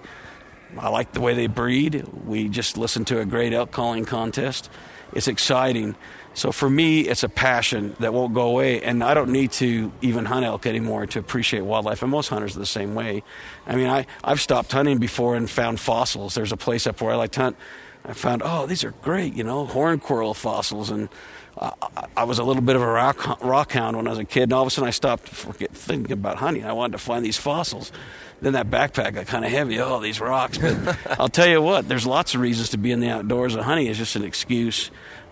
I 0.77 0.89
like 0.89 1.12
the 1.12 1.21
way 1.21 1.33
they 1.33 1.48
breed. 1.48 2.05
We 2.25 2.48
just 2.48 2.77
listened 2.77 3.07
to 3.07 3.19
a 3.19 3.25
great 3.25 3.53
elk 3.53 3.71
calling 3.71 4.05
contest. 4.05 4.69
It's 5.13 5.27
exciting. 5.27 5.95
So 6.34 6.52
for 6.52 6.70
me, 6.70 7.02
it's 7.02 7.24
a 7.24 7.30
passion 7.30 7.96
that 8.00 8.14
won't 8.14 8.34
go 8.34 8.44
away. 8.44 8.82
And 8.82 9.04
I 9.04 9.14
don't 9.14 9.32
need 9.32 9.52
to 9.54 9.92
even 10.02 10.26
hunt 10.26 10.46
elk 10.46 10.66
anymore 10.66 11.06
to 11.08 11.20
appreciate 11.20 11.62
wildlife. 11.62 12.02
And 12.02 12.12
most 12.12 12.30
hunters 12.30 12.56
are 12.56 12.60
the 12.60 12.66
same 12.66 12.96
way. 12.96 13.24
I 13.68 13.76
mean, 13.76 13.88
I, 13.88 14.06
I've 14.24 14.40
stopped 14.40 14.72
hunting 14.72 14.98
before 14.98 15.36
and 15.36 15.50
found 15.50 15.80
fossils. 15.80 16.34
There's 16.34 16.52
a 16.52 16.58
place 16.58 16.88
up 16.88 17.02
where 17.02 17.12
I 17.12 17.16
like 17.16 17.32
to 17.32 17.42
hunt. 17.42 17.58
I 18.06 18.14
found, 18.14 18.42
oh, 18.44 18.66
these 18.66 18.84
are 18.84 18.92
great, 19.02 19.36
you 19.36 19.44
know, 19.44 19.66
horn 19.66 20.00
coral 20.00 20.34
fossils. 20.34 20.90
And 20.90 21.10
uh, 21.58 21.72
I, 21.82 22.08
I 22.18 22.24
was 22.24 22.40
a 22.40 22.44
little 22.44 22.64
bit 22.64 22.76
of 22.76 22.82
a 22.82 22.88
rock, 22.88 23.42
rock 23.44 23.74
hound 23.74 23.98
when 23.98 24.08
I 24.08 24.12
was 24.12 24.20
a 24.20 24.26
kid. 24.26 24.44
And 24.44 24.54
all 24.54 24.62
of 24.62 24.68
a 24.68 24.72
sudden 24.72 24.88
I 24.88 24.92
stopped 24.92 25.28
thinking 25.28 26.14
about 26.14 26.38
hunting. 26.38 26.66
I 26.66 26.72
wanted 26.72 26.94
to 26.94 26.98
find 26.98 27.26
these 27.26 27.38
fossils 27.38 27.92
then 28.42 28.54
that 28.54 28.70
backpack 28.70 29.14
got 29.14 29.28
kind 29.28 29.46
of 29.46 29.52
heavy. 29.52 29.80
Oh, 29.80 30.00
these 30.00 30.20
rocks. 30.20 30.58
But 30.58 30.98
I'll 31.20 31.30
tell 31.30 31.48
you 31.48 31.62
what, 31.62 31.88
there's 31.88 32.08
lots 32.08 32.34
of 32.34 32.42
reasons 32.42 32.70
to 32.70 32.78
be 32.78 32.92
in 32.92 33.00
the 33.00 33.10
outdoors, 33.10 33.54
and 33.54 33.64
hunting 33.64 33.88
is 33.88 33.98
just 33.98 34.16
an 34.16 34.24
excuse. 34.24 34.90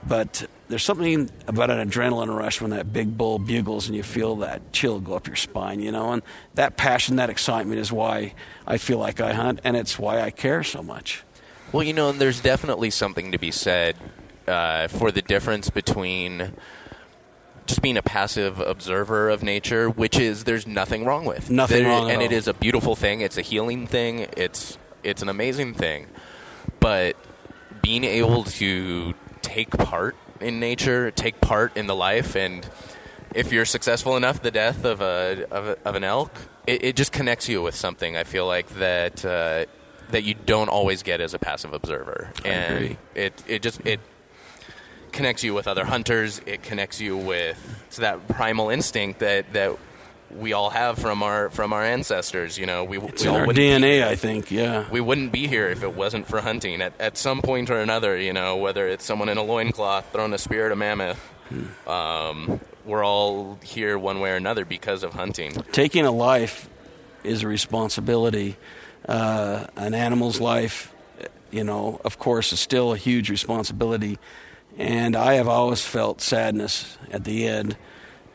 But 0.07 0.47
there's 0.69 0.83
something 0.83 1.29
about 1.47 1.71
an 1.71 1.89
adrenaline 1.89 2.35
rush 2.35 2.61
when 2.61 2.69
that 2.71 2.93
big 2.93 3.17
bull 3.17 3.39
bugles 3.39 3.87
and 3.87 3.95
you 3.95 4.03
feel 4.03 4.37
that 4.37 4.71
chill 4.71 4.99
go 4.99 5.15
up 5.15 5.25
your 5.25 5.35
spine, 5.35 5.79
you 5.79 5.91
know. 5.91 6.11
And 6.11 6.21
that 6.53 6.77
passion, 6.77 7.15
that 7.15 7.31
excitement 7.31 7.79
is 7.79 7.91
why 7.91 8.35
I 8.67 8.77
feel 8.77 8.99
like 8.99 9.19
I 9.19 9.33
hunt, 9.33 9.61
and 9.63 9.75
it's 9.75 9.97
why 9.97 10.21
I 10.21 10.29
care 10.29 10.63
so 10.63 10.83
much. 10.83 11.23
Well, 11.71 11.83
you 11.83 11.93
know, 11.93 12.09
and 12.09 12.21
there's 12.21 12.39
definitely 12.39 12.91
something 12.91 13.31
to 13.31 13.39
be 13.39 13.49
said 13.51 13.97
uh, 14.47 14.87
for 14.87 15.11
the 15.11 15.23
difference 15.23 15.71
between 15.71 16.53
just 17.65 17.81
being 17.81 17.97
a 17.97 18.03
passive 18.03 18.59
observer 18.59 19.29
of 19.29 19.41
nature, 19.41 19.89
which 19.89 20.19
is 20.19 20.43
there's 20.43 20.67
nothing 20.67 21.03
wrong 21.03 21.25
with. 21.25 21.49
Nothing 21.49 21.83
there, 21.83 21.91
wrong, 21.91 22.11
and 22.11 22.21
all. 22.21 22.25
it 22.25 22.31
is 22.31 22.47
a 22.47 22.53
beautiful 22.53 22.95
thing. 22.95 23.21
It's 23.21 23.37
a 23.37 23.41
healing 23.41 23.87
thing. 23.87 24.27
It's 24.37 24.77
it's 25.03 25.23
an 25.23 25.29
amazing 25.29 25.73
thing, 25.73 26.07
but 26.79 27.15
being 27.81 28.03
able 28.03 28.43
to 28.43 29.13
take 29.41 29.69
part 29.71 30.15
in 30.41 30.59
nature, 30.59 31.11
take 31.11 31.41
part 31.41 31.75
in 31.77 31.87
the 31.87 31.95
life, 31.95 32.35
and 32.35 32.67
if 33.35 33.51
you're 33.51 33.65
successful 33.65 34.17
enough, 34.17 34.41
the 34.41 34.51
death 34.51 34.85
of 34.85 35.01
a 35.01 35.45
of, 35.51 35.67
a, 35.67 35.77
of 35.85 35.95
an 35.95 36.03
elk, 36.03 36.31
it, 36.65 36.83
it, 36.83 36.95
just 36.95 37.11
connects 37.11 37.47
you 37.47 37.61
with 37.61 37.75
something. 37.75 38.17
I 38.17 38.23
feel 38.23 38.47
like 38.47 38.67
that 38.75 39.23
uh, 39.23 39.65
that 40.11 40.23
you 40.23 40.33
don't 40.33 40.69
always 40.69 41.03
get 41.03 41.21
as 41.21 41.33
a 41.33 41.39
passive 41.39 41.73
observer, 41.73 42.31
I 42.43 42.47
and 42.47 42.77
agree. 42.77 42.97
it 43.15 43.43
it 43.47 43.61
just 43.61 43.85
it 43.85 43.99
connects 45.11 45.43
you 45.43 45.53
with 45.53 45.67
other 45.67 45.85
hunters. 45.85 46.41
It 46.45 46.63
connects 46.63 46.99
you 46.99 47.17
with 47.17 47.91
that 47.97 48.27
primal 48.27 48.69
instinct 48.69 49.19
that 49.19 49.53
that 49.53 49.77
we 50.31 50.53
all 50.53 50.69
have 50.69 50.97
from 50.97 51.23
our 51.23 51.49
from 51.49 51.73
our 51.73 51.83
ancestors. 51.83 52.57
You 52.57 52.65
know, 52.65 52.83
we 52.83 52.97
it's 52.99 53.23
we 53.23 53.29
in 53.29 53.35
our 53.35 53.45
DNA. 53.47 54.03
I 54.03 54.15
think, 54.15 54.51
yeah. 54.51 54.85
We 54.89 55.01
wouldn't 55.01 55.31
be 55.31 55.47
here 55.47 55.69
if 55.69 55.83
it 55.83 55.95
wasn't 55.95 56.27
for 56.27 56.41
hunting. 56.41 56.81
At 56.81 56.93
at 56.99 57.17
some 57.17 57.41
point 57.41 57.69
or 57.69 57.79
another, 57.79 58.17
you 58.17 58.33
know, 58.33 58.57
whether 58.57 58.87
it's 58.87 59.05
someone 59.05 59.29
in 59.29 59.37
a 59.37 59.43
loincloth 59.43 60.11
throwing 60.11 60.33
a 60.33 60.37
spear 60.37 60.67
at 60.67 60.71
a 60.71 60.75
mammoth. 60.75 61.19
Hmm. 61.49 61.89
Um, 61.89 62.59
we're 62.85 63.05
all 63.05 63.57
here 63.63 63.97
one 63.97 64.19
way 64.19 64.31
or 64.31 64.35
another 64.35 64.65
because 64.65 65.03
of 65.03 65.13
hunting. 65.13 65.51
Taking 65.71 66.05
a 66.05 66.11
life 66.11 66.69
is 67.23 67.43
a 67.43 67.47
responsibility. 67.47 68.57
Uh, 69.07 69.67
an 69.75 69.93
animal's 69.93 70.39
life, 70.39 70.93
you 71.51 71.63
know, 71.63 71.99
of 72.03 72.19
course, 72.19 72.53
is 72.53 72.59
still 72.59 72.93
a 72.93 72.97
huge 72.97 73.29
responsibility. 73.29 74.17
And 74.77 75.15
I 75.15 75.33
have 75.35 75.47
always 75.47 75.83
felt 75.83 76.21
sadness 76.21 76.97
at 77.11 77.23
the 77.23 77.47
end, 77.47 77.77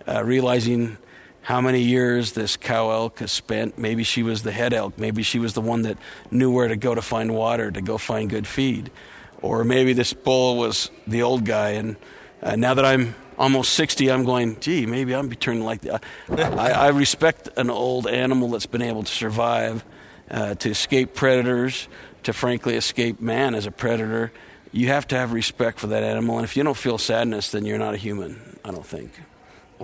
uh, 0.07 0.23
realizing 0.25 0.99
how 1.45 1.61
many 1.61 1.81
years 1.81 2.33
this 2.33 2.57
cow 2.57 2.91
elk 2.91 3.21
has 3.21 3.31
spent. 3.31 3.79
Maybe 3.79 4.03
she 4.03 4.23
was 4.23 4.43
the 4.43 4.51
head 4.51 4.73
elk. 4.73 4.99
Maybe 4.99 5.23
she 5.23 5.39
was 5.39 5.53
the 5.53 5.61
one 5.61 5.83
that 5.83 5.99
knew 6.31 6.51
where 6.51 6.69
to 6.69 6.77
go 6.77 6.95
to 6.95 7.03
find 7.03 7.35
water, 7.35 7.71
to 7.71 7.81
go 7.83 7.99
find 7.99 8.29
good 8.29 8.47
feed. 8.47 8.91
Or 9.43 9.63
maybe 9.63 9.93
this 9.93 10.13
bull 10.13 10.57
was 10.57 10.91
the 11.07 11.23
old 11.23 11.45
guy. 11.45 11.71
And 11.71 11.97
uh, 12.43 12.57
now 12.57 12.73
that 12.75 12.85
I'm 12.85 13.15
almost 13.37 13.75
60, 13.75 14.11
I'm 14.11 14.25
going, 14.25 14.59
gee, 14.59 14.87
maybe 14.87 15.15
I'm 15.15 15.31
turning 15.33 15.65
like 15.65 15.83
that. 15.83 16.03
I, 16.31 16.71
I 16.71 16.89
respect 16.89 17.51
an 17.57 17.69
old 17.69 18.07
animal 18.07 18.49
that's 18.49 18.67
been 18.67 18.83
able 18.83 19.03
to 19.03 19.13
survive, 19.13 19.85
uh, 20.31 20.55
to 20.55 20.71
escape 20.71 21.15
predators, 21.15 21.89
to 22.23 22.33
frankly 22.33 22.75
escape 22.75 23.21
man 23.21 23.55
as 23.55 23.67
a 23.67 23.71
predator 23.71 24.33
you 24.75 24.89
have 24.89 25.07
to 25.07 25.17
have 25.17 25.33
respect 25.33 25.79
for 25.79 25.87
that 25.87 26.03
animal. 26.03 26.37
And 26.37 26.45
if 26.45 26.57
you 26.57 26.65
don't 26.65 26.77
feel 26.77 26.99
sadness, 26.99 27.53
then 27.53 27.65
you're 27.65 27.79
not 27.79 27.95
a 27.95 27.97
human. 27.97 28.59
I 28.65 28.73
don't 28.73 28.85
think. 28.85 29.13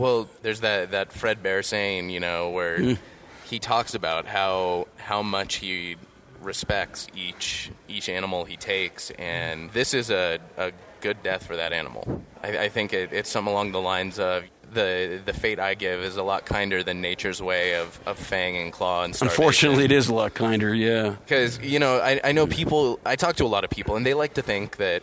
Well, 0.00 0.28
there's 0.40 0.60
that 0.60 0.92
that 0.92 1.12
Fred 1.12 1.42
Bear 1.42 1.62
saying, 1.62 2.08
you 2.08 2.20
know, 2.20 2.48
where 2.50 2.78
mm. 2.78 2.98
he 3.44 3.58
talks 3.58 3.94
about 3.94 4.24
how 4.26 4.86
how 4.96 5.22
much 5.22 5.56
he 5.56 5.96
respects 6.40 7.06
each 7.14 7.70
each 7.86 8.08
animal 8.08 8.46
he 8.46 8.56
takes, 8.56 9.10
and 9.12 9.70
this 9.72 9.92
is 9.92 10.10
a, 10.10 10.38
a 10.56 10.72
good 11.02 11.22
death 11.22 11.44
for 11.44 11.56
that 11.56 11.74
animal. 11.74 12.24
I, 12.42 12.58
I 12.58 12.68
think 12.70 12.94
it, 12.94 13.12
it's 13.12 13.28
something 13.28 13.52
along 13.52 13.72
the 13.72 13.80
lines 13.80 14.18
of 14.18 14.44
the 14.72 15.20
the 15.22 15.34
fate 15.34 15.58
I 15.58 15.74
give 15.74 16.00
is 16.00 16.16
a 16.16 16.22
lot 16.22 16.46
kinder 16.46 16.82
than 16.82 17.02
nature's 17.02 17.42
way 17.42 17.74
of, 17.74 18.00
of 18.06 18.18
fang 18.18 18.56
and 18.56 18.72
claw 18.72 19.04
and 19.04 19.14
starvation. 19.14 19.42
Unfortunately, 19.42 19.84
it 19.84 19.92
is 19.92 20.08
a 20.08 20.14
lot 20.14 20.32
kinder, 20.32 20.74
yeah. 20.74 21.16
Because 21.24 21.60
you 21.60 21.78
know, 21.78 21.98
I, 21.98 22.20
I 22.24 22.32
know 22.32 22.46
people. 22.46 22.98
I 23.04 23.16
talk 23.16 23.36
to 23.36 23.44
a 23.44 23.52
lot 23.52 23.64
of 23.64 23.70
people, 23.70 23.96
and 23.96 24.06
they 24.06 24.14
like 24.14 24.32
to 24.34 24.42
think 24.42 24.78
that 24.78 25.02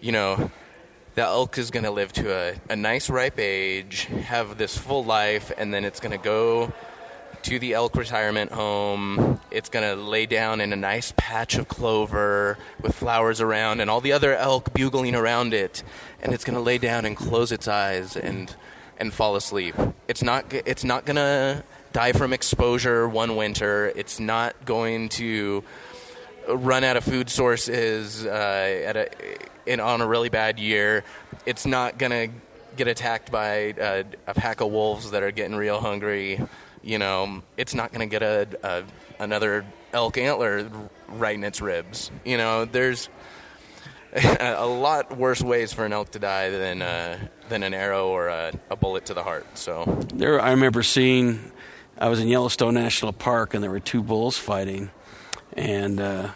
you 0.00 0.12
know 0.12 0.52
the 1.18 1.24
elk 1.24 1.58
is 1.58 1.72
going 1.72 1.82
to 1.82 1.90
live 1.90 2.12
to 2.12 2.32
a, 2.32 2.54
a 2.68 2.76
nice 2.76 3.10
ripe 3.10 3.40
age, 3.40 4.04
have 4.04 4.56
this 4.56 4.78
full 4.78 5.04
life, 5.04 5.50
and 5.58 5.74
then 5.74 5.84
it's 5.84 5.98
going 5.98 6.12
to 6.12 6.24
go 6.24 6.72
to 7.42 7.58
the 7.58 7.74
elk 7.74 7.96
retirement 7.96 8.52
home. 8.52 9.40
It's 9.50 9.68
going 9.68 9.84
to 9.84 10.00
lay 10.00 10.26
down 10.26 10.60
in 10.60 10.72
a 10.72 10.76
nice 10.76 11.12
patch 11.16 11.58
of 11.58 11.66
clover 11.66 12.56
with 12.80 12.94
flowers 12.94 13.40
around 13.40 13.80
and 13.80 13.90
all 13.90 14.00
the 14.00 14.12
other 14.12 14.36
elk 14.36 14.72
bugling 14.72 15.16
around 15.16 15.54
it. 15.54 15.82
And 16.22 16.32
it's 16.32 16.44
going 16.44 16.54
to 16.54 16.62
lay 16.62 16.78
down 16.78 17.04
and 17.04 17.16
close 17.16 17.50
its 17.50 17.66
eyes 17.66 18.16
and 18.16 18.54
and 18.96 19.12
fall 19.12 19.34
asleep. 19.34 19.74
It's 20.06 20.22
not 20.22 20.52
it's 20.52 20.84
not 20.84 21.04
going 21.04 21.16
to 21.16 21.64
die 21.92 22.12
from 22.12 22.32
exposure 22.32 23.08
one 23.08 23.34
winter. 23.34 23.92
It's 23.96 24.20
not 24.20 24.54
going 24.64 25.08
to 25.20 25.64
run 26.48 26.84
out 26.84 26.96
of 26.96 27.02
food 27.02 27.28
sources 27.28 28.24
uh, 28.24 28.82
at 28.86 28.96
a 28.96 29.08
in, 29.68 29.80
on 29.80 30.00
a 30.00 30.06
really 30.06 30.30
bad 30.30 30.58
year. 30.58 31.04
It's 31.46 31.66
not 31.66 31.98
going 31.98 32.12
to 32.12 32.34
get 32.76 32.88
attacked 32.88 33.30
by 33.30 33.72
uh, 33.72 34.02
a 34.26 34.34
pack 34.34 34.60
of 34.60 34.70
wolves 34.70 35.10
that 35.10 35.22
are 35.22 35.30
getting 35.30 35.54
real 35.54 35.80
hungry. 35.80 36.40
You 36.82 36.98
know, 36.98 37.42
it's 37.56 37.74
not 37.74 37.92
going 37.92 38.08
to 38.08 38.10
get 38.10 38.22
a, 38.22 38.48
a 38.62 38.84
another 39.22 39.64
elk 39.92 40.16
antler 40.16 40.70
right 41.08 41.34
in 41.34 41.44
its 41.44 41.60
ribs. 41.60 42.10
You 42.24 42.38
know, 42.38 42.64
there's 42.64 43.08
a 44.40 44.66
lot 44.66 45.16
worse 45.16 45.42
ways 45.42 45.72
for 45.72 45.84
an 45.84 45.92
elk 45.92 46.10
to 46.12 46.18
die 46.18 46.50
than 46.50 46.82
uh, 46.82 47.18
than 47.48 47.62
an 47.62 47.74
arrow 47.74 48.08
or 48.08 48.28
a, 48.28 48.52
a, 48.70 48.76
bullet 48.76 49.06
to 49.06 49.14
the 49.14 49.22
heart. 49.22 49.46
So 49.58 49.84
there, 50.14 50.40
I 50.40 50.50
remember 50.52 50.82
seeing. 50.82 51.52
I 52.00 52.08
was 52.08 52.20
in 52.20 52.28
Yellowstone 52.28 52.74
National 52.74 53.12
Park, 53.12 53.54
and 53.54 53.62
there 53.62 53.72
were 53.72 53.80
two 53.80 54.04
bulls 54.04 54.38
fighting, 54.38 54.92
and 55.54 55.98
uh, 55.98 56.28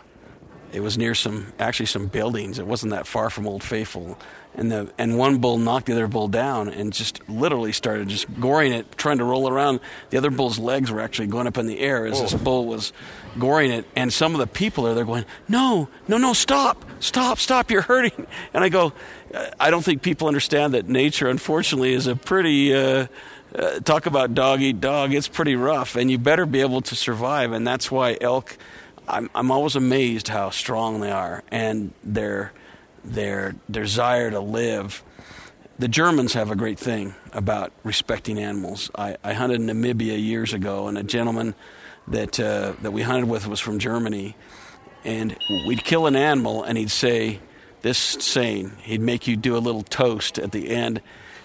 it 0.72 0.80
was 0.80 0.96
near 0.96 1.14
some 1.14 1.52
actually 1.58 1.86
some 1.86 2.06
buildings. 2.06 2.58
It 2.58 2.66
wasn't 2.66 2.92
that 2.92 3.06
far 3.06 3.30
from 3.30 3.46
Old 3.46 3.62
Faithful, 3.62 4.18
and 4.54 4.70
the 4.70 4.90
and 4.98 5.18
one 5.18 5.38
bull 5.38 5.58
knocked 5.58 5.86
the 5.86 5.92
other 5.92 6.08
bull 6.08 6.28
down 6.28 6.68
and 6.68 6.92
just 6.92 7.26
literally 7.28 7.72
started 7.72 8.08
just 8.08 8.26
goring 8.40 8.72
it, 8.72 8.96
trying 8.96 9.18
to 9.18 9.24
roll 9.24 9.48
around. 9.48 9.80
The 10.10 10.18
other 10.18 10.30
bull's 10.30 10.58
legs 10.58 10.90
were 10.90 11.00
actually 11.00 11.28
going 11.28 11.46
up 11.46 11.58
in 11.58 11.66
the 11.66 11.78
air 11.80 12.06
as 12.06 12.18
oh. 12.18 12.22
this 12.22 12.34
bull 12.34 12.66
was 12.66 12.92
goring 13.38 13.70
it. 13.70 13.86
And 13.96 14.12
some 14.12 14.34
of 14.34 14.40
the 14.40 14.46
people 14.46 14.86
are 14.86 14.94
there 14.94 15.04
going, 15.04 15.24
"No, 15.48 15.88
no, 16.08 16.18
no, 16.18 16.32
stop, 16.32 16.84
stop, 17.00 17.38
stop! 17.38 17.70
You're 17.70 17.82
hurting." 17.82 18.26
And 18.54 18.64
I 18.64 18.68
go, 18.68 18.92
"I 19.60 19.70
don't 19.70 19.84
think 19.84 20.02
people 20.02 20.28
understand 20.28 20.74
that 20.74 20.88
nature, 20.88 21.28
unfortunately, 21.28 21.92
is 21.92 22.06
a 22.06 22.16
pretty." 22.16 22.74
Uh, 22.74 23.06
uh, 23.54 23.80
talk 23.80 24.06
about 24.06 24.32
dog 24.32 24.62
eat 24.62 24.80
dog. 24.80 25.12
It's 25.12 25.28
pretty 25.28 25.56
rough, 25.56 25.94
and 25.96 26.10
you 26.10 26.16
better 26.16 26.46
be 26.46 26.62
able 26.62 26.80
to 26.82 26.96
survive. 26.96 27.52
And 27.52 27.66
that's 27.66 27.90
why 27.90 28.16
elk. 28.18 28.56
I'm, 29.12 29.30
I'm 29.34 29.50
always 29.50 29.76
amazed 29.76 30.28
how 30.28 30.50
strong 30.50 31.00
they 31.00 31.10
are, 31.10 31.44
and 31.50 31.92
they're 32.02 32.52
their 33.04 33.54
desire 33.70 34.30
to 34.30 34.40
live. 34.40 35.02
The 35.78 35.88
Germans 35.88 36.32
have 36.32 36.50
a 36.50 36.56
great 36.56 36.78
thing 36.78 37.14
about 37.32 37.72
respecting 37.84 38.38
animals. 38.38 38.90
I, 38.94 39.16
I 39.22 39.34
hunted 39.34 39.60
in 39.60 39.66
Namibia 39.66 40.22
years 40.22 40.54
ago, 40.54 40.88
and 40.88 40.96
a 40.96 41.02
gentleman 41.02 41.54
that 42.08 42.40
uh, 42.40 42.72
that 42.80 42.92
we 42.92 43.02
hunted 43.02 43.28
with 43.28 43.46
was 43.46 43.60
from 43.60 43.78
Germany, 43.78 44.34
and 45.04 45.36
we'd 45.66 45.84
kill 45.84 46.06
an 46.06 46.16
animal, 46.16 46.62
and 46.62 46.78
he'd 46.78 46.90
say, 46.90 47.40
this 47.82 47.98
saying. 47.98 48.72
He'd 48.82 49.00
make 49.00 49.26
you 49.26 49.36
do 49.36 49.56
a 49.56 49.58
little 49.58 49.82
toast 49.82 50.38
at 50.38 50.52
the 50.52 50.70
end, 50.70 51.02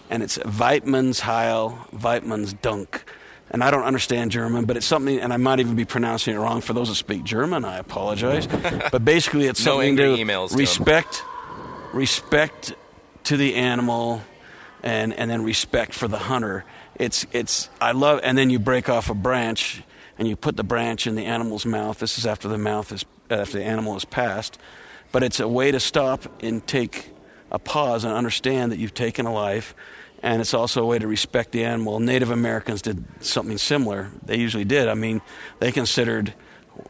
and 0.09 0.23
it's 0.23 0.37
Waidmanns 0.37 1.21
Heil, 1.21 1.87
Waidmanns 1.91 2.59
Dank. 2.61 3.03
And 3.49 3.63
I 3.63 3.71
don't 3.71 3.83
understand 3.83 4.31
German, 4.31 4.65
but 4.65 4.75
it's 4.75 4.85
something, 4.85 5.19
and 5.19 5.31
I 5.31 5.37
might 5.37 5.59
even 5.61 5.75
be 5.75 5.85
pronouncing 5.85 6.35
it 6.35 6.37
wrong. 6.37 6.59
For 6.59 6.73
those 6.73 6.89
that 6.89 6.95
speak 6.95 7.23
German, 7.23 7.63
I 7.63 7.77
apologize. 7.77 8.45
but 8.91 9.05
basically, 9.05 9.47
it's 9.47 9.63
No 9.65 9.73
something 9.73 9.95
to 9.97 10.03
emails 10.17 10.49
to 10.49 10.53
'em. 10.55 10.59
respect, 10.59 11.23
respect 11.93 12.73
to 13.25 13.37
the 13.37 13.55
animal, 13.55 14.21
and 14.83 15.13
and 15.13 15.29
then 15.31 15.43
respect 15.43 15.93
for 15.93 16.07
the 16.07 16.17
hunter. 16.17 16.65
It's 16.95 17.25
it's 17.31 17.69
I 17.79 17.91
love, 17.91 18.19
and 18.23 18.37
then 18.37 18.49
you 18.49 18.59
break 18.59 18.89
off 18.89 19.09
a 19.09 19.13
branch 19.13 19.81
and 20.19 20.27
you 20.27 20.35
put 20.35 20.57
the 20.57 20.63
branch 20.63 21.07
in 21.07 21.15
the 21.15 21.25
animal's 21.25 21.65
mouth. 21.65 21.99
This 21.99 22.17
is 22.17 22.25
after 22.25 22.47
the 22.47 22.57
mouth 22.57 22.91
is 22.91 23.05
after 23.29 23.59
the 23.59 23.63
animal 23.63 23.95
is 23.95 24.05
passed, 24.05 24.57
but 25.11 25.23
it's 25.23 25.39
a 25.39 25.47
way 25.47 25.71
to 25.71 25.79
stop 25.79 26.21
and 26.43 26.65
take 26.67 27.11
a 27.51 27.59
pause 27.59 28.03
and 28.03 28.13
understand 28.13 28.71
that 28.71 28.79
you've 28.79 28.93
taken 28.93 29.25
a 29.25 29.33
life. 29.33 29.73
And 30.23 30.41
it's 30.41 30.53
also 30.53 30.81
a 30.81 30.85
way 30.85 30.99
to 30.99 31.07
respect 31.07 31.51
the 31.51 31.63
animal. 31.63 31.99
Native 31.99 32.31
Americans 32.31 32.81
did 32.81 33.03
something 33.23 33.57
similar. 33.57 34.09
They 34.25 34.37
usually 34.37 34.65
did. 34.65 34.87
I 34.87 34.95
mean, 34.95 35.21
they 35.59 35.71
considered 35.71 36.33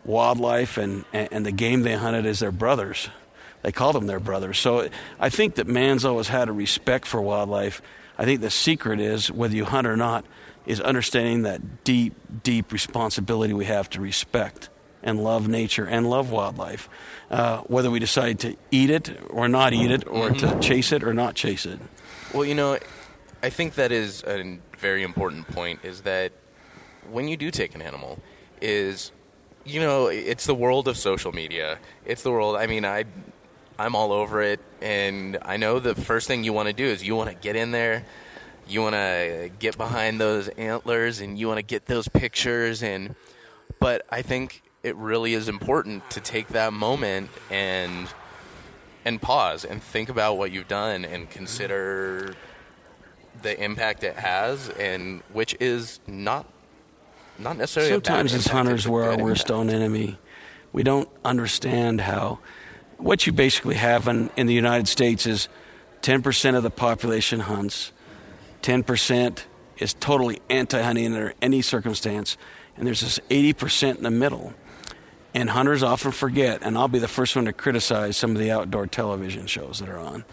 wildlife 0.05 0.77
and, 0.77 1.05
and 1.13 1.45
the 1.45 1.51
game 1.51 1.81
they 1.81 1.95
hunted 1.95 2.25
as 2.25 2.39
their 2.39 2.51
brothers. 2.51 3.09
They 3.63 3.71
called 3.71 3.95
them 3.95 4.07
their 4.07 4.19
brothers. 4.19 4.59
So 4.59 4.89
I 5.19 5.29
think 5.29 5.55
that 5.55 5.67
man's 5.67 6.05
always 6.05 6.29
had 6.29 6.47
a 6.47 6.53
respect 6.53 7.07
for 7.07 7.21
wildlife. 7.21 7.81
I 8.17 8.25
think 8.25 8.41
the 8.41 8.49
secret 8.49 8.99
is, 8.99 9.31
whether 9.31 9.55
you 9.55 9.65
hunt 9.65 9.87
or 9.87 9.97
not, 9.97 10.25
is 10.65 10.79
understanding 10.81 11.43
that 11.43 11.83
deep, 11.83 12.13
deep 12.43 12.71
responsibility 12.71 13.53
we 13.53 13.65
have 13.65 13.89
to 13.91 14.01
respect 14.01 14.69
and 15.03 15.23
love 15.23 15.47
nature 15.47 15.85
and 15.85 16.09
love 16.09 16.31
wildlife. 16.31 16.89
Uh, 17.29 17.59
whether 17.61 17.89
we 17.89 17.99
decide 17.99 18.39
to 18.39 18.55
eat 18.71 18.89
it 18.89 19.17
or 19.29 19.47
not 19.47 19.73
eat 19.73 19.91
it, 19.91 20.07
or 20.07 20.31
to 20.31 20.59
chase 20.59 20.91
it 20.91 21.03
or 21.03 21.13
not 21.13 21.35
chase 21.35 21.65
it. 21.65 21.79
Well, 22.33 22.45
you 22.45 22.55
know, 22.55 22.77
I 23.43 23.49
think 23.49 23.75
that 23.75 23.91
is 23.91 24.23
a 24.23 24.59
very 24.77 25.03
important 25.03 25.47
point. 25.47 25.79
Is 25.83 26.01
that 26.01 26.31
when 27.09 27.27
you 27.27 27.37
do 27.37 27.51
take 27.51 27.75
an 27.75 27.81
animal, 27.81 28.19
is 28.61 29.11
you 29.65 29.79
know, 29.81 30.07
it's 30.07 30.45
the 30.45 30.55
world 30.55 30.87
of 30.87 30.97
social 30.97 31.31
media. 31.31 31.79
It's 32.05 32.23
the 32.23 32.31
world. 32.31 32.55
I 32.55 32.67
mean, 32.67 32.85
I. 32.85 33.05
I'm 33.79 33.95
all 33.95 34.11
over 34.11 34.41
it, 34.41 34.59
and 34.81 35.37
I 35.43 35.57
know 35.57 35.77
the 35.77 35.93
first 35.93 36.27
thing 36.27 36.43
you 36.43 36.51
want 36.51 36.67
to 36.67 36.73
do 36.73 36.85
is 36.85 37.03
you 37.03 37.15
want 37.15 37.29
to 37.29 37.35
get 37.35 37.55
in 37.55 37.69
there, 37.69 38.05
you 38.67 38.81
want 38.81 38.95
to 38.95 39.51
get 39.59 39.77
behind 39.77 40.19
those 40.19 40.47
antlers, 40.47 41.19
and 41.21 41.37
you 41.37 41.47
want 41.47 41.59
to 41.59 41.63
get 41.63 41.85
those 41.85 42.07
pictures. 42.07 42.81
And 42.81 43.13
but 43.79 44.03
I 44.09 44.23
think 44.23 44.63
it 44.81 44.95
really 44.95 45.35
is 45.35 45.47
important 45.47 46.09
to 46.09 46.19
take 46.19 46.47
that 46.47 46.73
moment 46.73 47.29
and 47.51 48.07
and 49.05 49.21
pause 49.21 49.63
and 49.63 49.81
think 49.83 50.09
about 50.09 50.39
what 50.39 50.51
you've 50.51 50.67
done 50.67 51.05
and 51.05 51.29
consider 51.29 52.33
the 53.41 53.61
impact 53.63 54.03
it 54.03 54.15
has, 54.15 54.69
and 54.69 55.21
which 55.33 55.55
is 55.59 55.99
not 56.07 56.45
not 57.39 57.57
necessarily. 57.57 57.91
Sometimes 57.91 58.33
as 58.33 58.47
hunters, 58.47 58.87
we're 58.87 59.03
our 59.03 59.17
worst 59.17 59.51
own 59.51 59.69
enemy. 59.69 60.17
We 60.73 60.83
don't 60.83 61.09
understand 61.23 62.01
how 62.01 62.39
what 62.97 63.27
you 63.27 63.33
basically 63.33 63.75
have 63.75 64.07
in, 64.07 64.29
in 64.35 64.47
the 64.47 64.53
United 64.53 64.87
States 64.87 65.25
is 65.27 65.49
10% 66.01 66.55
of 66.55 66.63
the 66.63 66.69
population 66.69 67.41
hunts, 67.41 67.91
10% 68.63 69.43
is 69.77 69.93
totally 69.93 70.41
anti 70.49 70.81
hunting 70.81 71.13
under 71.13 71.33
any 71.41 71.61
circumstance, 71.61 72.37
and 72.75 72.87
there's 72.87 73.01
this 73.01 73.19
80% 73.29 73.97
in 73.97 74.03
the 74.03 74.11
middle. 74.11 74.53
And 75.33 75.51
hunters 75.51 75.83
often 75.83 76.11
forget, 76.11 76.63
and 76.63 76.77
I'll 76.77 76.87
be 76.87 76.97
the 76.97 77.07
first 77.07 77.35
one 77.35 77.45
to 77.45 77.53
criticize 77.53 78.17
some 78.17 78.31
of 78.31 78.39
the 78.39 78.49
outdoor 78.49 78.87
television 78.87 79.45
shows 79.45 79.79
that 79.79 79.89
are 79.89 79.99
on 79.99 80.25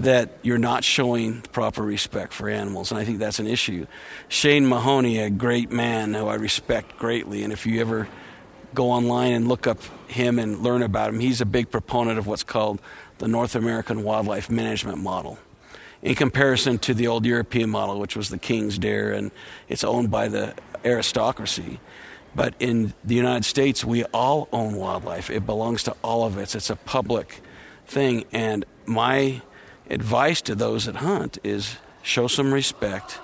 that 0.00 0.38
you're 0.42 0.58
not 0.58 0.82
showing 0.82 1.42
proper 1.52 1.82
respect 1.82 2.32
for 2.32 2.48
animals, 2.48 2.90
and 2.90 2.98
I 2.98 3.04
think 3.04 3.18
that's 3.18 3.38
an 3.38 3.46
issue. 3.46 3.86
Shane 4.28 4.66
Mahoney, 4.66 5.18
a 5.18 5.28
great 5.28 5.70
man 5.70 6.14
who 6.14 6.26
I 6.26 6.34
respect 6.34 6.96
greatly, 6.98 7.42
and 7.44 7.52
if 7.52 7.66
you 7.66 7.80
ever 7.82 8.08
go 8.72 8.90
online 8.90 9.32
and 9.32 9.46
look 9.46 9.66
up 9.66 9.82
him 10.08 10.38
and 10.38 10.60
learn 10.60 10.82
about 10.82 11.10
him, 11.10 11.20
he's 11.20 11.42
a 11.42 11.46
big 11.46 11.70
proponent 11.70 12.18
of 12.18 12.26
what's 12.26 12.42
called 12.42 12.80
the 13.18 13.28
North 13.28 13.54
American 13.54 14.02
Wildlife 14.02 14.48
Management 14.48 14.98
Model. 14.98 15.38
In 16.02 16.14
comparison 16.14 16.78
to 16.78 16.94
the 16.94 17.06
old 17.06 17.26
European 17.26 17.68
model, 17.68 18.00
which 18.00 18.16
was 18.16 18.30
the 18.30 18.38
king's 18.38 18.78
dare, 18.78 19.12
and 19.12 19.30
it's 19.68 19.84
owned 19.84 20.10
by 20.10 20.28
the 20.28 20.54
aristocracy. 20.82 21.78
But 22.34 22.54
in 22.58 22.94
the 23.04 23.16
United 23.16 23.44
States, 23.44 23.84
we 23.84 24.04
all 24.04 24.48
own 24.50 24.76
wildlife. 24.76 25.28
It 25.28 25.44
belongs 25.44 25.82
to 25.82 25.96
all 26.02 26.24
of 26.24 26.38
us. 26.38 26.54
It's 26.54 26.70
a 26.70 26.76
public 26.76 27.42
thing. 27.86 28.24
And 28.32 28.64
my 28.86 29.42
advice 29.90 30.40
to 30.42 30.54
those 30.54 30.86
that 30.86 30.96
hunt 30.96 31.38
is 31.44 31.76
show 32.02 32.26
some 32.26 32.54
respect. 32.54 33.18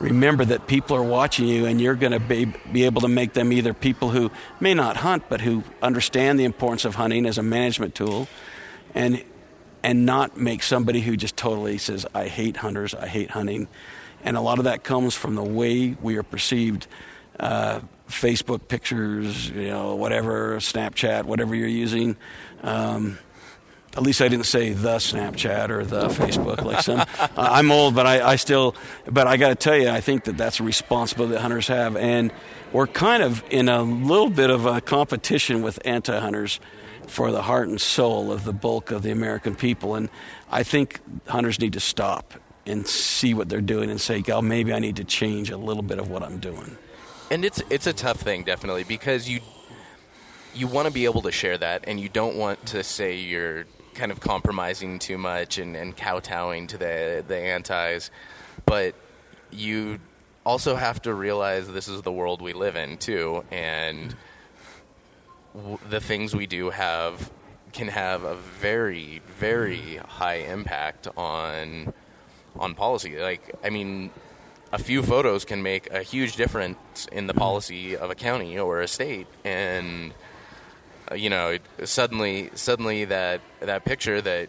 Remember 0.00 0.44
that 0.44 0.66
people 0.66 0.96
are 0.96 1.02
watching 1.02 1.46
you, 1.46 1.66
and 1.66 1.80
you're 1.80 1.94
going 1.94 2.12
to 2.12 2.20
be, 2.20 2.46
be 2.72 2.84
able 2.84 3.02
to 3.02 3.08
make 3.08 3.34
them 3.34 3.52
either 3.52 3.72
people 3.72 4.10
who 4.10 4.30
may 4.60 4.74
not 4.74 4.96
hunt, 4.96 5.24
but 5.28 5.40
who 5.40 5.62
understand 5.80 6.40
the 6.40 6.44
importance 6.44 6.84
of 6.84 6.96
hunting 6.96 7.24
as 7.24 7.38
a 7.38 7.42
management 7.42 7.94
tool, 7.94 8.28
and 8.94 9.22
and 9.84 10.06
not 10.06 10.36
make 10.36 10.62
somebody 10.62 11.00
who 11.00 11.16
just 11.16 11.36
totally 11.36 11.78
says, 11.78 12.06
"I 12.14 12.28
hate 12.28 12.58
hunters, 12.58 12.94
I 12.94 13.06
hate 13.06 13.30
hunting," 13.30 13.68
and 14.24 14.36
a 14.36 14.40
lot 14.40 14.58
of 14.58 14.64
that 14.64 14.82
comes 14.82 15.14
from 15.14 15.34
the 15.34 15.42
way 15.42 15.96
we 16.00 16.16
are 16.16 16.22
perceived. 16.22 16.86
Uh, 17.38 17.80
Facebook 18.08 18.68
pictures, 18.68 19.50
you 19.50 19.68
know, 19.68 19.94
whatever, 19.94 20.56
Snapchat, 20.58 21.24
whatever 21.24 21.54
you're 21.54 21.66
using. 21.66 22.16
Um, 22.62 23.18
at 23.94 24.02
least 24.02 24.22
I 24.22 24.28
didn't 24.28 24.46
say 24.46 24.72
the 24.72 24.96
Snapchat 24.96 25.68
or 25.70 25.84
the 25.84 26.08
Facebook. 26.08 26.64
Like 26.64 26.82
some, 26.82 27.00
uh, 27.00 27.28
I'm 27.36 27.70
old, 27.70 27.94
but 27.94 28.06
I, 28.06 28.32
I 28.32 28.36
still. 28.36 28.74
But 29.10 29.26
I 29.26 29.36
got 29.36 29.50
to 29.50 29.54
tell 29.54 29.76
you, 29.76 29.88
I 29.88 30.00
think 30.00 30.24
that 30.24 30.36
that's 30.36 30.60
a 30.60 30.62
responsibility 30.62 31.34
that 31.34 31.40
hunters 31.40 31.68
have, 31.68 31.96
and 31.96 32.32
we're 32.72 32.86
kind 32.86 33.22
of 33.22 33.44
in 33.50 33.68
a 33.68 33.82
little 33.82 34.30
bit 34.30 34.50
of 34.50 34.66
a 34.66 34.80
competition 34.80 35.62
with 35.62 35.78
anti-hunters 35.84 36.58
for 37.06 37.30
the 37.30 37.42
heart 37.42 37.68
and 37.68 37.80
soul 37.80 38.32
of 38.32 38.44
the 38.44 38.52
bulk 38.52 38.90
of 38.90 39.02
the 39.02 39.10
American 39.10 39.54
people. 39.54 39.94
And 39.94 40.08
I 40.50 40.62
think 40.62 41.00
hunters 41.26 41.60
need 41.60 41.74
to 41.74 41.80
stop 41.80 42.34
and 42.64 42.86
see 42.86 43.34
what 43.34 43.48
they're 43.48 43.60
doing 43.60 43.90
and 43.90 44.00
say, 44.00 44.22
"God, 44.22 44.44
maybe 44.44 44.72
I 44.72 44.78
need 44.78 44.96
to 44.96 45.04
change 45.04 45.50
a 45.50 45.56
little 45.56 45.82
bit 45.82 45.98
of 45.98 46.08
what 46.08 46.22
I'm 46.22 46.38
doing." 46.38 46.78
and 47.32 47.46
it's 47.46 47.62
it's 47.70 47.86
a 47.86 47.94
tough 47.94 48.18
thing 48.18 48.44
definitely 48.44 48.84
because 48.84 49.26
you 49.26 49.40
you 50.54 50.66
want 50.66 50.86
to 50.86 50.92
be 50.92 51.06
able 51.06 51.22
to 51.22 51.32
share 51.32 51.56
that 51.56 51.82
and 51.86 51.98
you 51.98 52.08
don't 52.10 52.36
want 52.36 52.64
to 52.66 52.84
say 52.84 53.16
you're 53.16 53.64
kind 53.94 54.12
of 54.12 54.20
compromising 54.20 54.98
too 54.98 55.18
much 55.18 55.58
and, 55.58 55.76
and 55.76 55.96
kowtowing 55.96 56.66
to 56.68 56.78
the 56.78 57.24
the 57.26 57.36
antis. 57.36 58.10
But 58.66 58.94
you 59.50 59.98
also 60.44 60.74
have 60.74 61.00
to 61.02 61.14
realize 61.14 61.68
this 61.68 61.88
is 61.88 62.02
the 62.02 62.12
world 62.12 62.42
we 62.42 62.52
live 62.52 62.74
in 62.76 62.96
too 62.98 63.44
and 63.50 64.16
w- 65.54 65.78
the 65.88 66.00
things 66.00 66.34
we 66.34 66.46
do 66.46 66.70
have 66.70 67.30
can 67.72 67.88
have 67.88 68.24
a 68.24 68.34
very 68.34 69.22
very 69.38 69.96
high 69.96 70.36
impact 70.36 71.06
on 71.16 71.92
on 72.58 72.74
policy. 72.74 73.18
Like 73.18 73.54
i 73.62 73.70
mean 73.70 74.10
a 74.72 74.78
few 74.78 75.02
photos 75.02 75.44
can 75.44 75.62
make 75.62 75.90
a 75.90 76.02
huge 76.02 76.34
difference 76.36 77.06
in 77.12 77.26
the 77.26 77.34
policy 77.34 77.94
of 77.94 78.10
a 78.10 78.14
county 78.14 78.58
or 78.58 78.80
a 78.80 78.88
state 78.88 79.26
and 79.44 80.14
you 81.14 81.30
know 81.30 81.58
suddenly 81.84 82.50
suddenly 82.54 83.04
that 83.06 83.40
that 83.60 83.84
picture 83.84 84.20
that 84.20 84.48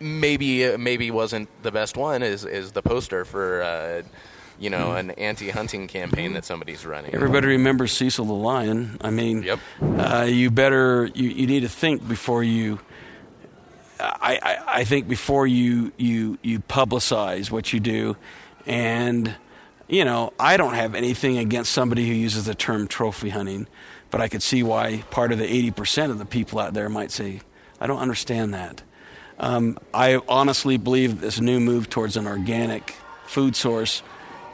maybe 0.00 0.76
maybe 0.76 1.10
wasn't 1.10 1.48
the 1.62 1.70
best 1.72 1.96
one 1.96 2.22
is 2.22 2.44
is 2.44 2.72
the 2.72 2.82
poster 2.82 3.24
for 3.24 3.62
uh, 3.62 4.02
you 4.58 4.70
know 4.70 4.92
an 4.92 5.10
anti-hunting 5.12 5.86
campaign 5.88 6.32
that 6.34 6.44
somebody's 6.44 6.84
running 6.86 7.14
Everybody 7.14 7.48
remembers 7.48 7.92
Cecil 7.92 8.24
the 8.24 8.32
lion. 8.32 8.98
I 9.00 9.10
mean, 9.10 9.42
Yep. 9.42 9.58
uh, 9.82 10.26
you 10.28 10.50
better 10.50 11.10
you, 11.14 11.28
you 11.28 11.46
need 11.46 11.60
to 11.60 11.68
think 11.68 12.06
before 12.06 12.42
you. 12.44 12.80
I, 14.00 14.38
I, 14.42 14.80
I 14.80 14.84
think 14.84 15.08
before 15.08 15.46
you, 15.46 15.92
you 15.96 16.38
you 16.42 16.58
publicize 16.60 17.50
what 17.50 17.72
you 17.72 17.80
do, 17.80 18.16
and 18.66 19.34
you 19.88 20.04
know 20.04 20.32
I 20.38 20.56
don't 20.56 20.74
have 20.74 20.94
anything 20.94 21.38
against 21.38 21.72
somebody 21.72 22.06
who 22.06 22.12
uses 22.14 22.44
the 22.46 22.54
term 22.54 22.86
trophy 22.88 23.30
hunting, 23.30 23.66
but 24.14 24.20
I 24.20 24.28
could 24.28 24.44
see 24.44 24.62
why 24.62 25.02
part 25.10 25.32
of 25.32 25.38
the 25.38 25.44
eighty 25.44 25.72
percent 25.72 26.12
of 26.12 26.20
the 26.20 26.24
people 26.24 26.60
out 26.60 26.72
there 26.72 26.88
might 26.88 27.10
say, 27.10 27.40
I 27.80 27.88
don't 27.88 27.98
understand 27.98 28.54
that. 28.54 28.80
Um, 29.40 29.76
I 29.92 30.20
honestly 30.28 30.76
believe 30.76 31.20
this 31.20 31.40
new 31.40 31.58
move 31.58 31.90
towards 31.90 32.16
an 32.16 32.28
organic 32.28 32.94
food 33.26 33.56
source 33.56 34.04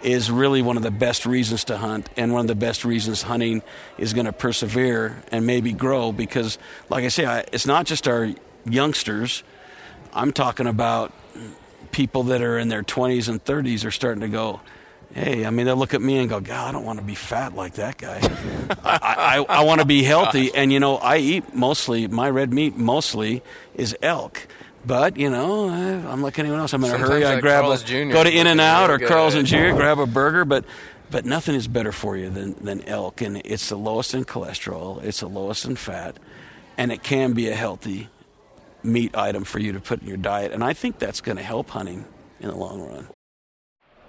is 0.03 0.31
really 0.31 0.63
one 0.63 0.79
of 0.79 0.83
the 0.83 0.91
best 0.91 1.27
reasons 1.27 1.65
to 1.65 1.77
hunt 1.77 2.09
and 2.17 2.33
one 2.33 2.41
of 2.41 2.47
the 2.47 2.55
best 2.55 2.87
reasons 2.87 3.21
hunting 3.21 3.63
is 3.99 4.15
going 4.15 4.25
to 4.25 4.33
persevere 4.33 5.23
and 5.31 5.47
maybe 5.47 5.75
grow 5.75 6.11
because 6.11 6.57
like 6.89 7.05
i 7.05 7.09
say 7.09 7.27
I, 7.27 7.41
it's 7.53 7.67
not 7.67 7.85
just 7.85 8.09
our 8.09 8.31
youngsters 8.65 9.43
i'm 10.15 10.33
talking 10.33 10.69
about 10.69 11.13
people 11.93 12.23
that 12.23 12.41
are 12.41 12.59
in 12.59 12.69
their 12.69 12.83
20s 12.83 13.29
and 13.29 13.45
30s 13.45 13.85
are 13.85 13.91
starting 13.91 14.23
to 14.23 14.29
go 14.29 14.63
hey, 15.15 15.45
I 15.45 15.51
mean, 15.51 15.67
they'll 15.67 15.77
look 15.77 15.95
at 15.95 16.03
me 16.03 16.19
and 16.19 16.29
go, 16.29 16.41
God, 16.41 16.69
I 16.69 16.73
don't 16.73 16.85
want 16.85 16.99
to 16.99 17.05
be 17.05 17.15
fat 17.15 17.55
like 17.55 17.75
that 17.75 17.99
guy. 17.99 18.21
I, 18.85 19.45
I, 19.49 19.61
I 19.61 19.65
want 19.65 19.81
to 19.81 19.87
be 19.87 20.03
healthy. 20.03 20.55
And, 20.55 20.73
you 20.73 20.81
know, 20.81 20.97
I 20.97 21.19
eat 21.19 21.55
mostly, 21.55 22.09
my 22.09 22.31
red 22.31 22.53
meat 22.53 22.77
mostly 22.77 23.43
is 23.75 23.97
elk. 24.03 24.47
But, 24.85 25.17
you 25.17 25.29
know, 25.29 25.69
I, 25.69 26.11
I'm 26.11 26.23
like 26.23 26.39
anyone 26.39 26.59
else. 26.59 26.73
I'm 26.73 26.85
in 26.85 26.91
a 26.91 26.99
hurry. 26.99 27.25
I 27.25 27.41
grab 27.41 27.65
Carl's 27.65 27.83
a, 27.83 27.87
Jr. 27.87 28.13
go 28.13 28.25
to 28.25 28.31
In-N-Out 28.31 28.91
or 28.91 28.99
Carl's 28.99 29.35
and 29.35 29.47
Jr., 29.47 29.73
grab 29.73 29.99
a 29.99 30.07
burger. 30.07 30.45
But, 30.45 30.65
but 31.11 31.25
nothing 31.25 31.55
is 31.55 31.69
better 31.69 31.93
for 31.93 32.17
you 32.17 32.31
than, 32.31 32.55
than 32.55 32.83
elk. 32.85 33.21
And 33.21 33.43
it's 33.45 33.69
the 33.69 33.77
lowest 33.77 34.15
in 34.15 34.25
cholesterol, 34.25 35.03
it's 35.03 35.21
the 35.21 35.29
lowest 35.29 35.65
in 35.65 35.77
fat, 35.77 36.19
and 36.79 36.91
it 36.93 37.03
can 37.03 37.35
be 37.35 37.49
a 37.49 37.55
healthy 37.55 38.09
meat 38.83 39.15
item 39.15 39.45
for 39.45 39.59
you 39.59 39.73
to 39.73 39.81
put 39.81 40.01
in 40.01 40.09
your 40.09 40.17
diet. 40.17 40.53
And 40.53 40.65
I 40.65 40.73
think 40.73 40.99
that's 40.99 41.21
going 41.21 41.37
to 41.37 41.43
help 41.43 41.69
hunting 41.71 42.07
in 42.41 42.49
the 42.49 42.57
long 42.57 42.81
run. 42.81 43.09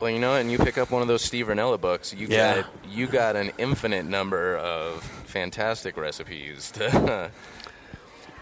Well, 0.00 0.10
you 0.10 0.18
know, 0.18 0.34
and 0.34 0.50
you 0.50 0.58
pick 0.58 0.78
up 0.78 0.90
one 0.90 1.02
of 1.02 1.08
those 1.08 1.22
Steve 1.22 1.46
Rinella 1.48 1.80
books, 1.80 2.14
you 2.14 2.26
Yeah. 2.28 2.54
get 2.56 2.66
you 2.88 3.06
got 3.06 3.36
an 3.36 3.52
infinite 3.58 4.06
number 4.06 4.56
of 4.56 5.02
fantastic 5.26 5.96
recipes. 5.96 6.70
To 6.72 7.30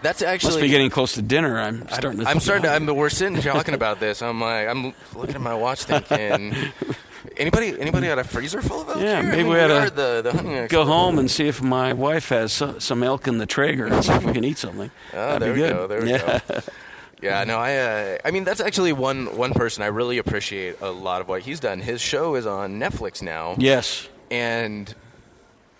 That's 0.01 0.21
actually 0.21 0.51
Must 0.51 0.61
be 0.61 0.69
getting 0.69 0.89
close 0.89 1.13
to 1.15 1.21
dinner. 1.21 1.59
I'm 1.59 1.85
starting 1.89 2.21
to. 2.21 2.27
I'm 2.29 2.39
starting 2.39 2.63
to. 2.63 2.71
I'm, 2.71 2.85
we're 2.87 3.09
sitting 3.09 3.41
talking 3.41 3.73
about 3.73 3.99
this. 3.99 4.21
I'm 4.21 4.39
like, 4.39 4.69
I'm 4.69 4.93
looking 5.13 5.35
at 5.35 5.41
my 5.41 5.53
watch, 5.53 5.83
thinking, 5.83 6.55
anybody, 7.37 7.77
anybody 7.77 8.07
had 8.07 8.17
a 8.17 8.23
freezer 8.23 8.61
full 8.61 8.83
of 8.83 8.87
elk 8.89 8.97
Yeah, 9.01 9.21
here? 9.21 9.29
I 9.31 9.35
maybe 9.35 9.43
mean, 9.43 9.51
we 9.51 9.59
had 9.59 9.69
we 9.69 9.75
a- 9.75 9.89
the, 9.89 10.21
the 10.23 10.31
hunting 10.31 10.67
Go 10.67 10.85
home 10.85 11.19
and 11.19 11.29
see 11.29 11.49
if 11.49 11.61
my 11.61 11.91
wife 11.91 12.29
has 12.29 12.53
so, 12.53 12.79
some 12.79 13.03
elk 13.03 13.27
in 13.27 13.39
the 13.39 13.45
Traeger 13.45 13.87
and 13.87 14.01
see 14.05 14.13
if 14.13 14.23
we 14.23 14.31
can 14.31 14.45
eat 14.45 14.57
something. 14.57 14.89
Oh, 15.13 15.17
That'd 15.17 15.41
there 15.41 15.53
be 15.53 15.61
we 15.63 15.67
good. 15.67 15.75
go. 15.75 15.87
There 15.87 16.01
we 16.01 16.09
yeah. 16.11 16.39
go. 16.47 16.59
Yeah, 17.21 17.43
no, 17.43 17.57
I. 17.57 17.75
Uh, 17.77 18.17
I 18.23 18.31
mean, 18.31 18.43
that's 18.45 18.61
actually 18.61 18.93
one 18.93 19.35
one 19.37 19.53
person 19.53 19.83
I 19.83 19.87
really 19.87 20.17
appreciate 20.19 20.79
a 20.81 20.89
lot 20.89 21.21
of 21.21 21.27
what 21.27 21.41
he's 21.41 21.59
done. 21.59 21.79
His 21.81 21.99
show 22.01 22.35
is 22.35 22.45
on 22.45 22.79
Netflix 22.79 23.21
now. 23.21 23.55
Yes. 23.57 24.07
and 24.31 24.93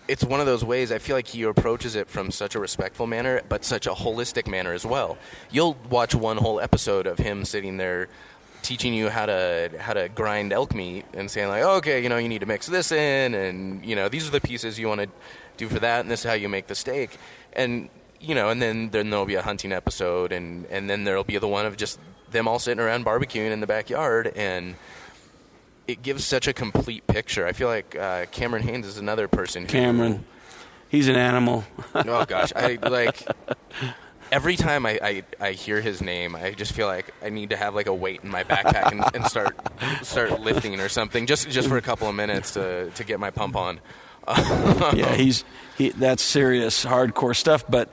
it's 0.08 0.24
one 0.24 0.40
of 0.40 0.46
those 0.46 0.64
ways 0.64 0.90
I 0.90 0.98
feel 0.98 1.14
like 1.14 1.28
he 1.28 1.44
approaches 1.44 1.94
it 1.94 2.08
from 2.08 2.32
such 2.32 2.56
a 2.56 2.58
respectful 2.58 3.06
manner, 3.06 3.42
but 3.48 3.64
such 3.64 3.86
a 3.86 3.90
holistic 3.92 4.48
manner 4.48 4.72
as 4.72 4.84
well. 4.84 5.16
You'll 5.52 5.76
watch 5.88 6.16
one 6.16 6.36
whole 6.36 6.58
episode 6.60 7.06
of 7.06 7.18
him 7.18 7.44
sitting 7.44 7.76
there 7.76 8.08
teaching 8.62 8.92
you 8.92 9.08
how 9.08 9.26
to 9.26 9.70
how 9.78 9.92
to 9.94 10.08
grind 10.08 10.52
elk 10.52 10.74
meat 10.74 11.04
and 11.14 11.30
saying 11.30 11.48
like, 11.48 11.62
okay, 11.62 12.02
you 12.02 12.08
know, 12.08 12.16
you 12.16 12.28
need 12.28 12.40
to 12.40 12.46
mix 12.46 12.66
this 12.66 12.90
in, 12.90 13.34
and 13.34 13.84
you 13.86 13.94
know, 13.94 14.08
these 14.08 14.26
are 14.26 14.32
the 14.32 14.40
pieces 14.40 14.78
you 14.80 14.88
want 14.88 15.00
to 15.00 15.08
do 15.56 15.68
for 15.68 15.78
that, 15.78 16.00
and 16.00 16.10
this 16.10 16.20
is 16.20 16.26
how 16.26 16.32
you 16.34 16.48
make 16.48 16.66
the 16.66 16.74
steak, 16.74 17.16
and 17.52 17.88
you 18.20 18.34
know, 18.34 18.50
and 18.50 18.60
then 18.60 18.90
then 18.90 19.10
there'll 19.10 19.26
be 19.26 19.34
a 19.34 19.42
hunting 19.42 19.72
episode, 19.72 20.32
and 20.32 20.66
and 20.66 20.88
then 20.88 21.04
there'll 21.04 21.24
be 21.24 21.38
the 21.38 21.48
one 21.48 21.66
of 21.66 21.76
just 21.76 21.98
them 22.30 22.46
all 22.46 22.58
sitting 22.58 22.80
around 22.80 23.04
barbecuing 23.04 23.50
in 23.50 23.60
the 23.60 23.66
backyard, 23.66 24.32
and 24.36 24.76
it 25.88 26.02
gives 26.02 26.24
such 26.24 26.46
a 26.46 26.52
complete 26.52 27.06
picture. 27.06 27.46
I 27.46 27.52
feel 27.52 27.68
like 27.68 27.96
uh, 27.96 28.26
Cameron 28.26 28.62
Hanes 28.62 28.86
is 28.86 28.98
another 28.98 29.26
person. 29.26 29.62
Who, 29.62 29.68
Cameron. 29.68 30.24
He's 30.88 31.08
an 31.08 31.16
animal. 31.16 31.64
oh 31.94 32.24
gosh, 32.24 32.52
I 32.54 32.78
like 32.82 33.26
every 34.32 34.56
time 34.56 34.86
I, 34.86 34.98
I, 35.02 35.22
I 35.40 35.52
hear 35.52 35.80
his 35.80 36.00
name, 36.00 36.34
I 36.34 36.52
just 36.52 36.72
feel 36.72 36.86
like 36.86 37.12
I 37.22 37.30
need 37.30 37.50
to 37.50 37.56
have 37.56 37.74
like 37.74 37.86
a 37.86 37.94
weight 37.94 38.20
in 38.22 38.30
my 38.30 38.44
backpack 38.44 38.92
and, 38.92 39.04
and 39.14 39.24
start 39.26 39.56
start 40.02 40.40
lifting 40.40 40.78
or 40.80 40.88
something 40.88 41.26
just 41.26 41.48
just 41.48 41.68
for 41.68 41.76
a 41.76 41.82
couple 41.82 42.08
of 42.08 42.14
minutes 42.14 42.52
to 42.54 42.90
to 42.90 43.04
get 43.04 43.20
my 43.20 43.30
pump 43.30 43.56
on. 43.56 43.80
yeah, 44.94 45.14
he's 45.14 45.44
he. 45.76 45.90
That's 45.90 46.22
serious, 46.22 46.84
hardcore 46.84 47.34
stuff. 47.34 47.64
But 47.68 47.90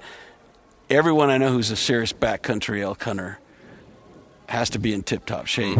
everyone 0.90 1.30
I 1.30 1.38
know 1.38 1.52
who's 1.52 1.72
a 1.72 1.76
serious 1.76 2.13
backcountry 2.13 2.82
elk 2.82 3.04
hunter 3.04 3.40
has 4.48 4.70
to 4.72 4.80
be 4.80 4.94
in 4.94 5.04
tip-top 5.04 5.46
shape. 5.46 5.78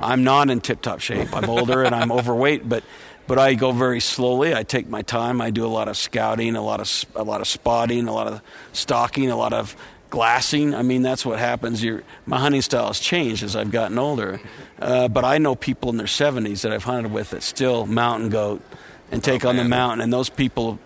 I'm 0.00 0.24
not 0.24 0.48
in 0.48 0.60
tip-top 0.60 1.00
shape. 1.00 1.34
I'm 1.36 1.50
older 1.50 1.82
and 1.84 1.94
I'm 1.94 2.10
overweight, 2.20 2.68
but 2.68 2.82
but 3.26 3.38
I 3.38 3.54
go 3.54 3.72
very 3.72 4.00
slowly. 4.00 4.54
I 4.54 4.62
take 4.62 4.88
my 4.88 5.02
time. 5.02 5.40
I 5.40 5.50
do 5.50 5.66
a 5.66 5.68
lot 5.68 5.88
of 5.88 5.96
scouting, 5.96 6.54
a 6.54 6.62
lot 6.62 6.80
of 6.80 7.04
a 7.14 7.24
lot 7.24 7.40
of 7.40 7.48
spotting, 7.48 8.08
a 8.08 8.12
lot 8.12 8.28
of 8.28 8.40
stalking, 8.72 9.30
a 9.30 9.36
lot 9.36 9.52
of 9.52 9.76
glassing. 10.10 10.74
I 10.74 10.82
mean, 10.82 11.02
that's 11.02 11.26
what 11.26 11.38
happens. 11.38 11.82
Your 11.82 12.02
my 12.24 12.38
hunting 12.38 12.62
style 12.62 12.86
has 12.86 13.00
changed 13.00 13.42
as 13.42 13.56
I've 13.56 13.70
gotten 13.70 13.98
older. 13.98 14.40
Uh, 14.78 15.08
but 15.08 15.24
I 15.24 15.38
know 15.38 15.54
people 15.54 15.90
in 15.90 15.96
their 15.96 16.06
70s 16.06 16.62
that 16.62 16.72
I've 16.72 16.84
hunted 16.84 17.12
with 17.12 17.30
that 17.30 17.42
still 17.42 17.86
mountain 17.86 18.28
goat 18.28 18.62
and 19.10 19.22
take 19.22 19.44
on 19.44 19.56
the 19.56 19.64
mountain, 19.64 20.00
and 20.00 20.12
those 20.12 20.28
people 20.28 20.78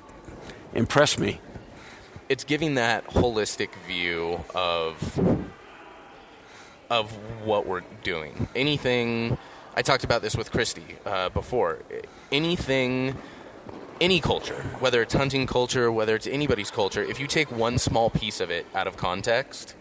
impress 0.75 1.19
me. 1.19 1.41
It's 2.29 2.45
giving 2.45 2.75
that 2.75 3.07
holistic 3.09 3.71
view 3.87 4.45
of 4.55 5.49
of 6.91 7.13
what 7.45 7.67
we're 7.67 7.83
doing. 8.03 8.49
Anything. 8.55 9.39
I 9.77 9.83
talked 9.83 10.03
about 10.03 10.21
this 10.21 10.37
with 10.37 10.51
Christy 10.51 10.85
uh, 11.07 11.29
before. 11.29 11.79
Anything 12.33 13.17
any 14.01 14.21
culture, 14.21 14.63
whether 14.79 15.03
it's 15.03 15.15
hunting 15.15 15.47
culture, 15.47 15.93
whether 15.93 16.15
it's 16.15 16.27
anybody's 16.27 16.71
culture, 16.71 17.03
if 17.03 17.21
you 17.21 17.27
take 17.27 17.53
one 17.53 17.79
small 17.79 18.09
piece 18.09 18.41
of 18.41 18.51
it 18.51 18.67
out 18.75 18.87
of 18.87 18.97
context, 18.97 19.75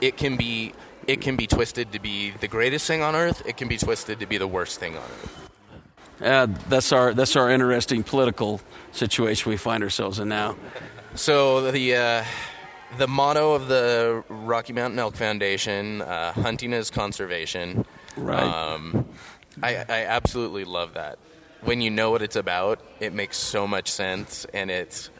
it 0.00 0.16
can 0.16 0.36
be 0.36 0.74
it 1.06 1.22
can 1.22 1.36
be 1.36 1.46
twisted 1.46 1.90
to 1.92 1.98
be 1.98 2.30
the 2.30 2.48
greatest 2.48 2.86
thing 2.86 3.02
on 3.02 3.16
earth. 3.16 3.42
It 3.46 3.56
can 3.56 3.66
be 3.66 3.78
twisted 3.78 4.20
to 4.20 4.26
be 4.26 4.36
the 4.36 4.46
worst 4.46 4.78
thing 4.78 4.96
on 4.96 5.02
earth. 5.02 5.47
Uh, 6.20 6.46
that's 6.68 6.92
our 6.92 7.14
that's 7.14 7.36
our 7.36 7.50
interesting 7.50 8.02
political 8.02 8.60
situation 8.92 9.50
we 9.50 9.56
find 9.56 9.82
ourselves 9.82 10.18
in 10.18 10.28
now. 10.28 10.56
So 11.14 11.70
the 11.70 11.94
uh, 11.96 12.24
the 12.96 13.06
motto 13.06 13.54
of 13.54 13.68
the 13.68 14.24
Rocky 14.28 14.72
Mountain 14.72 14.98
Elk 14.98 15.14
Foundation: 15.16 16.02
uh, 16.02 16.32
"Hunting 16.32 16.72
is 16.72 16.90
conservation." 16.90 17.84
Right. 18.16 18.42
Um, 18.42 19.06
I, 19.62 19.76
I 19.88 20.04
absolutely 20.06 20.64
love 20.64 20.94
that. 20.94 21.18
When 21.62 21.80
you 21.80 21.90
know 21.90 22.10
what 22.10 22.22
it's 22.22 22.36
about, 22.36 22.80
it 23.00 23.12
makes 23.12 23.36
so 23.36 23.66
much 23.66 23.90
sense, 23.90 24.44
and 24.52 24.70
it's. 24.70 25.10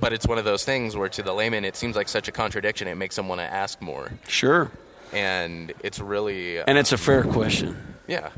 But 0.00 0.12
it's 0.12 0.26
one 0.26 0.38
of 0.38 0.44
those 0.44 0.64
things 0.64 0.96
where, 0.96 1.08
to 1.08 1.22
the 1.22 1.32
layman, 1.32 1.64
it 1.64 1.76
seems 1.76 1.94
like 1.94 2.08
such 2.08 2.26
a 2.26 2.32
contradiction. 2.32 2.88
It 2.88 2.96
makes 2.96 3.14
them 3.14 3.28
want 3.28 3.40
to 3.40 3.44
ask 3.44 3.80
more, 3.80 4.10
Sure, 4.26 4.72
and 5.12 5.72
it's 5.84 6.00
really. 6.00 6.58
and 6.58 6.76
it's 6.78 6.90
a 6.92 6.98
fair 6.98 7.22
question. 7.22 7.76
Yeah. 8.08 8.30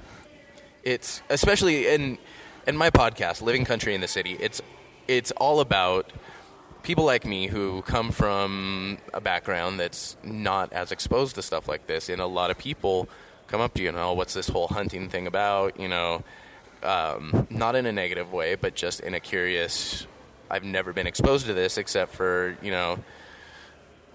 It's 0.86 1.20
especially 1.28 1.88
in 1.88 2.16
in 2.64 2.76
my 2.76 2.90
podcast, 2.90 3.42
Living 3.42 3.64
Country 3.64 3.92
in 3.92 4.00
the 4.00 4.06
City, 4.06 4.36
it's 4.38 4.62
it's 5.08 5.32
all 5.32 5.58
about 5.58 6.12
people 6.84 7.04
like 7.04 7.26
me 7.26 7.48
who 7.48 7.82
come 7.82 8.12
from 8.12 8.98
a 9.12 9.20
background 9.20 9.80
that's 9.80 10.16
not 10.22 10.72
as 10.72 10.92
exposed 10.92 11.34
to 11.34 11.42
stuff 11.42 11.66
like 11.66 11.88
this 11.88 12.08
and 12.08 12.20
a 12.20 12.26
lot 12.26 12.52
of 12.52 12.56
people 12.56 13.08
come 13.48 13.60
up 13.60 13.74
to 13.74 13.82
you 13.82 13.88
and 13.88 13.98
oh 13.98 14.12
what's 14.12 14.34
this 14.34 14.46
whole 14.46 14.68
hunting 14.68 15.08
thing 15.08 15.26
about, 15.26 15.80
you 15.80 15.88
know, 15.88 16.22
um, 16.84 17.48
not 17.50 17.74
in 17.74 17.84
a 17.84 17.92
negative 17.92 18.32
way, 18.32 18.54
but 18.54 18.76
just 18.76 19.00
in 19.00 19.12
a 19.12 19.18
curious 19.18 20.06
I've 20.48 20.62
never 20.62 20.92
been 20.92 21.08
exposed 21.08 21.46
to 21.46 21.52
this 21.52 21.78
except 21.78 22.14
for, 22.14 22.56
you 22.62 22.70
know, 22.70 23.00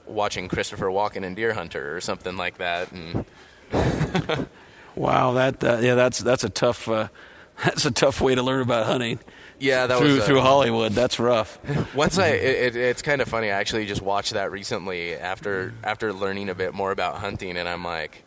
watching 0.06 0.48
Christopher 0.48 0.88
Walken 0.88 1.26
in 1.26 1.36
Deer 1.36 1.54
Hunter 1.54 1.94
or 1.94 2.00
something 2.00 2.38
like 2.38 2.60
that 2.60 2.94
and 2.94 3.26
Wow, 4.96 5.34
that 5.34 5.64
uh, 5.64 5.78
yeah, 5.82 5.96
that's 5.96 6.20
that's 6.20 6.44
a 6.44 6.50
tough 6.50 6.88
uh, 6.88 7.08
that's 7.64 7.86
a 7.86 7.92
tough 7.92 8.22
way 8.22 8.36
to 8.36 8.44
learn 8.44 8.62
about 8.62 8.86
hunting. 8.86 9.20
yeah, 9.60 9.88
that 9.88 9.98
through 10.00 10.16
was 10.16 10.24
uh, 10.24 10.26
through 10.26 10.42
Hollywood. 10.42 10.94
That's 10.94 11.20
rough. 11.20 11.60
Once 11.96 12.18
I, 12.18 12.28
it, 12.28 12.76
it, 12.76 12.76
it's 12.76 13.02
kind 13.02 13.22
of 13.22 13.28
funny. 13.28 13.48
I 13.48 13.60
actually 13.60 13.86
just 13.86 14.02
watched 14.02 14.34
that 14.34 14.52
recently 14.52 15.16
after 15.16 15.74
after 15.84 16.14
learning 16.14 16.50
a 16.50 16.56
bit 16.56 16.74
more 16.74 16.92
about 16.92 17.16
hunting, 17.16 17.58
and 17.58 17.68
I'm 17.68 17.84
like, 17.84 18.24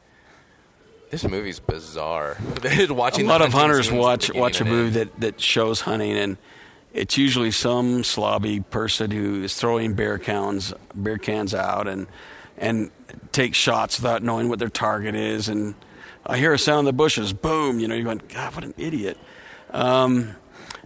this 1.10 1.24
movie's 1.24 1.60
bizarre. 1.60 2.36
a 2.64 2.86
lot 2.88 3.42
of 3.42 3.52
hunters 3.52 3.90
watch 3.92 4.32
watch 4.32 4.60
a 4.60 4.64
movie 4.64 4.98
that, 4.98 5.20
that 5.20 5.40
shows 5.40 5.80
hunting 5.80 6.16
and 6.16 6.36
it's 6.92 7.18
usually 7.18 7.50
some 7.50 8.02
slobby 8.02 8.64
person 8.70 9.10
who 9.10 9.42
is 9.42 9.56
throwing 9.56 9.94
beer 9.94 10.18
cans 10.18 10.72
beer 11.00 11.18
cans 11.18 11.52
out 11.52 11.88
and 11.88 12.06
and 12.56 12.90
take 13.32 13.54
shots 13.54 13.98
without 14.00 14.22
knowing 14.22 14.48
what 14.48 14.60
their 14.60 14.68
target 14.68 15.14
is 15.14 15.48
and 15.48 15.74
I 16.26 16.38
hear 16.38 16.52
a 16.52 16.58
sound 16.58 16.80
in 16.80 16.84
the 16.86 16.92
bushes 16.92 17.32
boom 17.32 17.80
you 17.80 17.88
know 17.88 17.94
you're 17.94 18.04
going 18.04 18.22
god 18.28 18.54
what 18.54 18.64
an 18.64 18.74
idiot 18.76 19.18
um, 19.70 20.36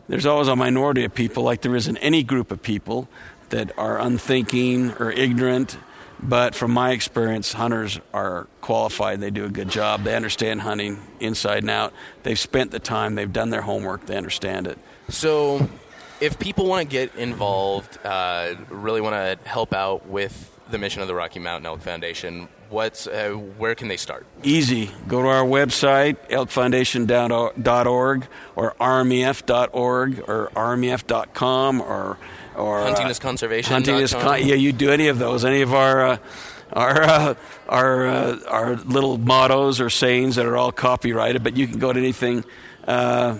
there's 0.08 0.26
always 0.26 0.48
a 0.48 0.56
minority 0.56 1.04
of 1.04 1.14
people 1.14 1.42
like 1.42 1.60
there 1.62 1.76
is 1.76 1.88
in 1.88 1.96
any 1.98 2.22
group 2.22 2.50
of 2.50 2.62
people 2.62 3.08
that 3.50 3.76
are 3.78 3.98
unthinking 4.00 4.92
or 4.94 5.10
ignorant 5.10 5.78
but 6.20 6.54
from 6.54 6.72
my 6.72 6.90
experience, 6.90 7.52
hunters 7.52 8.00
are 8.12 8.48
qualified. 8.60 9.20
They 9.20 9.30
do 9.30 9.44
a 9.44 9.48
good 9.48 9.68
job. 9.68 10.02
They 10.02 10.16
understand 10.16 10.62
hunting 10.62 11.00
inside 11.20 11.62
and 11.62 11.70
out. 11.70 11.92
They've 12.24 12.38
spent 12.38 12.70
the 12.72 12.80
time. 12.80 13.14
They've 13.14 13.32
done 13.32 13.50
their 13.50 13.62
homework. 13.62 14.06
They 14.06 14.16
understand 14.16 14.66
it. 14.66 14.78
So, 15.08 15.68
if 16.20 16.38
people 16.38 16.66
want 16.66 16.88
to 16.88 16.90
get 16.90 17.14
involved, 17.14 17.98
uh, 18.04 18.56
really 18.68 19.00
want 19.00 19.14
to 19.14 19.48
help 19.48 19.72
out 19.72 20.06
with 20.06 20.58
the 20.70 20.78
mission 20.78 21.02
of 21.02 21.08
the 21.08 21.14
Rocky 21.14 21.38
Mountain 21.38 21.66
Elk 21.66 21.80
Foundation, 21.80 22.48
what's 22.70 23.06
uh, 23.06 23.30
where 23.30 23.74
can 23.74 23.88
they 23.88 23.96
start? 23.96 24.26
Easy. 24.42 24.90
Go 25.06 25.22
to 25.22 25.28
our 25.28 25.44
website, 25.44 26.16
elkfoundation.org 26.28 28.26
or 28.56 28.74
rmef.org 28.80 30.24
or 30.28 30.50
rmef.com 30.54 31.80
or 31.80 32.18
or 32.56 32.80
hunting 32.82 33.06
is 33.08 33.18
conservation. 33.18 33.72
Hunting 33.72 33.96
is 33.96 34.12
con- 34.12 34.46
yeah. 34.46 34.54
You 34.54 34.72
do 34.72 34.90
any 34.90 35.08
of 35.08 35.18
those, 35.18 35.44
any 35.44 35.62
of 35.62 35.72
our 35.72 36.06
uh, 36.06 36.18
our 36.72 37.02
uh, 37.02 37.34
our 37.68 38.06
uh, 38.06 38.40
our 38.48 38.76
little 38.76 39.18
mottos 39.18 39.80
or 39.80 39.90
sayings 39.90 40.36
that 40.36 40.46
are 40.46 40.56
all 40.56 40.72
copyrighted, 40.72 41.42
but 41.42 41.56
you 41.56 41.66
can 41.66 41.78
go 41.78 41.92
to 41.92 41.98
anything. 41.98 42.44
Uh, 42.86 43.38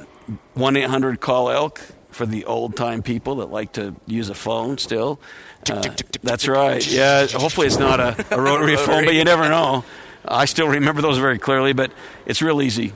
one 0.55 0.77
eight 0.77 0.91
hundred 0.91 1.21
call 1.21 1.51
elk 1.51 1.81
for 2.19 2.27
the 2.27 2.45
old 2.47 2.77
time 2.77 3.01
people 3.01 3.37
that 3.37 3.47
like 3.47 3.75
to 3.75 3.95
use 4.07 4.29
a 4.29 4.35
phone 4.35 4.77
still. 4.77 5.21
Uh, 5.71 5.95
that's 6.25 6.49
right. 6.49 6.85
Yeah. 6.85 7.29
Hopefully 7.29 7.69
it's 7.69 7.79
not 7.79 8.01
a, 8.01 8.27
a 8.35 8.41
rotary 8.41 8.77
phone, 8.87 9.05
but 9.05 9.15
you 9.15 9.23
never 9.23 9.49
know. 9.49 9.85
I 10.25 10.47
still 10.47 10.67
remember 10.67 11.01
those 11.01 11.19
very 11.19 11.39
clearly, 11.39 11.73
but 11.73 11.93
it's 12.27 12.43
real 12.43 12.61
easy. 12.61 12.93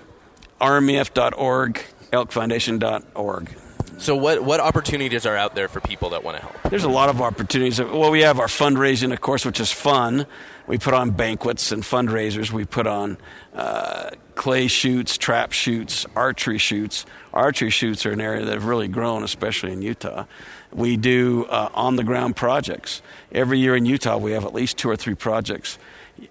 RMEF.org, 0.61 1.81
elkfoundation.org. 2.13 3.57
So, 3.99 4.17
what, 4.17 4.43
what 4.43 4.61
opportunities 4.61 5.27
are 5.27 5.37
out 5.37 5.55
there 5.55 5.69
for 5.69 5.81
people 5.81 6.11
that 6.11 6.25
want 6.25 6.37
to 6.37 6.43
help? 6.43 6.71
There's 6.71 6.85
a 6.85 6.89
lot 6.89 7.09
of 7.09 7.21
opportunities. 7.21 7.81
Well, 7.81 8.11
we 8.11 8.21
have 8.21 8.41
our 8.41 8.47
fundraising, 8.47 9.13
of 9.13 9.21
course, 9.21 9.45
which 9.45 9.61
is 9.61 9.71
fun. 9.71 10.27
We 10.67 10.79
put 10.79 10.95
on 10.95 11.11
banquets 11.11 11.73
and 11.73 11.83
fundraisers. 11.83 12.51
We 12.51 12.65
put 12.65 12.87
on 12.87 13.19
uh, 13.55 14.11
clay 14.35 14.69
shoots, 14.69 15.19
trap 15.19 15.53
shoots, 15.53 16.07
archery 16.17 16.59
shoots. 16.59 17.05
Archery 17.33 17.71
shoots 17.71 18.07
are 18.07 18.13
an 18.13 18.21
area 18.21 18.45
that 18.45 18.55
have 18.55 18.65
really 18.65 18.89
grown, 18.89 19.23
especially 19.23 19.73
in 19.73 19.83
Utah. 19.83 20.25
We 20.73 20.97
do 20.97 21.45
uh, 21.47 21.69
on 21.75 21.97
the 21.97 22.05
ground 22.05 22.37
projects. 22.37 23.03
Every 23.33 23.59
year 23.59 23.77
in 23.77 23.87
Utah, 23.87 24.17
we 24.17 24.33
have 24.33 24.45
at 24.45 24.55
least 24.55 24.79
two 24.79 24.89
or 24.89 24.97
three 24.97 25.15
projects. 25.15 25.79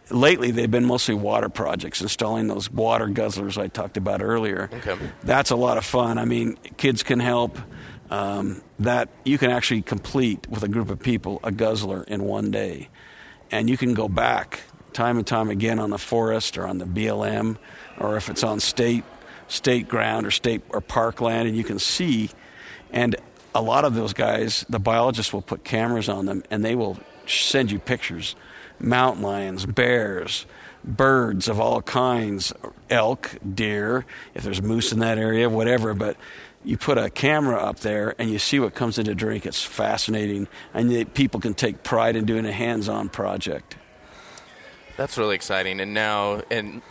Lately, 0.10 0.52
they've 0.52 0.72
been 0.72 0.86
mostly 0.86 1.16
water 1.16 1.50
projects, 1.50 2.02
installing 2.02 2.48
those 2.48 2.70
water 2.70 3.08
guzzlers 3.08 3.58
I 3.58 3.68
talked 3.68 3.98
about 3.98 4.22
earlier. 4.22 4.70
Okay. 4.74 4.98
That's 5.24 5.52
a 5.52 5.56
lot 5.56 5.78
of 5.78 5.86
fun. 5.86 6.18
I 6.18 6.26
mean, 6.26 6.58
kids 6.78 7.04
can 7.04 7.20
help. 7.20 7.58
Um, 8.10 8.62
that 8.80 9.08
you 9.24 9.38
can 9.38 9.52
actually 9.52 9.84
complete 9.84 10.46
with 10.50 10.64
a 10.64 10.68
group 10.68 10.90
of 10.90 11.00
people 11.00 11.40
a 11.46 11.52
guzzler 11.52 12.04
in 12.04 12.26
one 12.26 12.52
day. 12.52 12.90
And 13.52 13.70
you 13.70 13.78
can 13.78 13.94
go 13.94 14.10
back 14.10 14.64
time 14.94 15.18
and 15.18 15.26
time 15.26 15.50
again 15.50 15.80
on 15.80 15.90
the 15.90 15.98
forest 15.98 16.58
or 16.58 16.68
on 16.68 16.78
the 16.78 16.86
BLM 16.86 17.58
or 17.98 18.18
if 18.18 18.30
it's 18.30 18.44
on 18.44 18.60
state 18.60 19.04
state 19.48 19.88
ground 19.88 20.26
or 20.26 20.32
state 20.32 20.62
or 20.70 20.82
park 20.82 21.22
land 21.22 21.48
and 21.48 21.58
you 21.58 21.64
can 21.64 21.80
see 21.80 22.30
and 22.92 23.16
a 23.54 23.62
lot 23.62 23.86
of 23.86 23.96
those 23.96 24.14
guys 24.14 24.66
the 24.70 24.80
biologists 24.80 25.34
will 25.34 25.42
put 25.42 25.64
cameras 25.64 26.10
on 26.10 26.26
them 26.26 26.44
and 26.52 26.64
they 26.64 26.76
will 26.76 26.98
send 27.28 27.72
you 27.72 27.80
pictures 27.80 28.36
mountain 28.84 29.24
lions 29.24 29.66
bears 29.66 30.46
birds 30.84 31.48
of 31.48 31.60
all 31.60 31.82
kinds 31.82 32.54
elk 32.90 33.38
deer 33.54 34.06
if 34.34 34.44
there's 34.44 34.62
moose 34.62 34.92
in 34.92 35.00
that 35.00 35.18
area 35.18 35.50
whatever 35.50 35.94
but 35.94 36.18
you 36.64 36.78
put 36.78 36.98
a 36.98 37.10
camera 37.10 37.58
up 37.58 37.80
there 37.80 38.14
and 38.20 38.30
you 38.30 38.38
see 38.38 38.60
what 38.60 38.74
comes 38.74 38.98
into 38.98 39.14
drink 39.14 39.46
it's 39.46 39.64
fascinating 39.64 40.48
and 40.74 41.14
people 41.14 41.40
can 41.40 41.54
take 41.54 41.84
pride 41.84 42.16
in 42.16 42.26
doing 42.26 42.46
a 42.46 42.52
hands-on 42.52 43.10
project 43.10 43.76
that's 45.02 45.18
really 45.18 45.36
exciting. 45.36 45.80
And 45.80 45.96
now, 45.96 46.42
and 46.52 46.82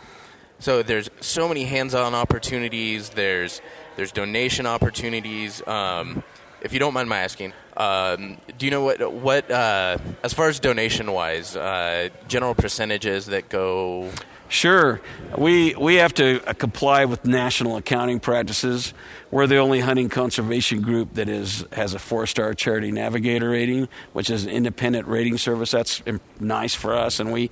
so 0.59 0.83
there's 0.83 1.09
so 1.21 1.47
many 1.47 1.63
hands-on 1.63 2.13
opportunities. 2.13 3.09
There's 3.09 3.61
there's 3.95 4.11
donation 4.11 4.65
opportunities. 4.65 5.65
Um, 5.67 6.23
if 6.61 6.73
you 6.73 6.79
don't 6.79 6.93
mind 6.93 7.09
my 7.09 7.19
asking, 7.19 7.53
um, 7.75 8.37
do 8.57 8.65
you 8.65 8.71
know 8.71 8.83
what 8.83 9.11
what 9.11 9.49
uh, 9.49 9.97
as 10.23 10.33
far 10.33 10.47
as 10.47 10.59
donation 10.59 11.11
wise, 11.11 11.55
uh, 11.55 12.09
general 12.27 12.55
percentages 12.55 13.27
that 13.27 13.49
go? 13.49 14.09
Sure, 14.47 14.99
we 15.37 15.75
we 15.75 15.95
have 15.95 16.13
to 16.15 16.39
comply 16.57 17.05
with 17.05 17.25
national 17.25 17.77
accounting 17.77 18.19
practices. 18.19 18.93
We're 19.31 19.47
the 19.47 19.57
only 19.57 19.79
hunting 19.79 20.09
conservation 20.09 20.81
group 20.81 21.13
that 21.13 21.29
is 21.29 21.65
has 21.71 21.93
a 21.93 21.99
four-star 21.99 22.53
charity 22.53 22.91
navigator 22.91 23.49
rating, 23.49 23.87
which 24.11 24.29
is 24.29 24.43
an 24.43 24.49
independent 24.49 25.07
rating 25.07 25.37
service. 25.37 25.71
That's 25.71 26.03
nice 26.39 26.75
for 26.75 26.93
us, 26.93 27.21
and 27.21 27.31
we 27.31 27.49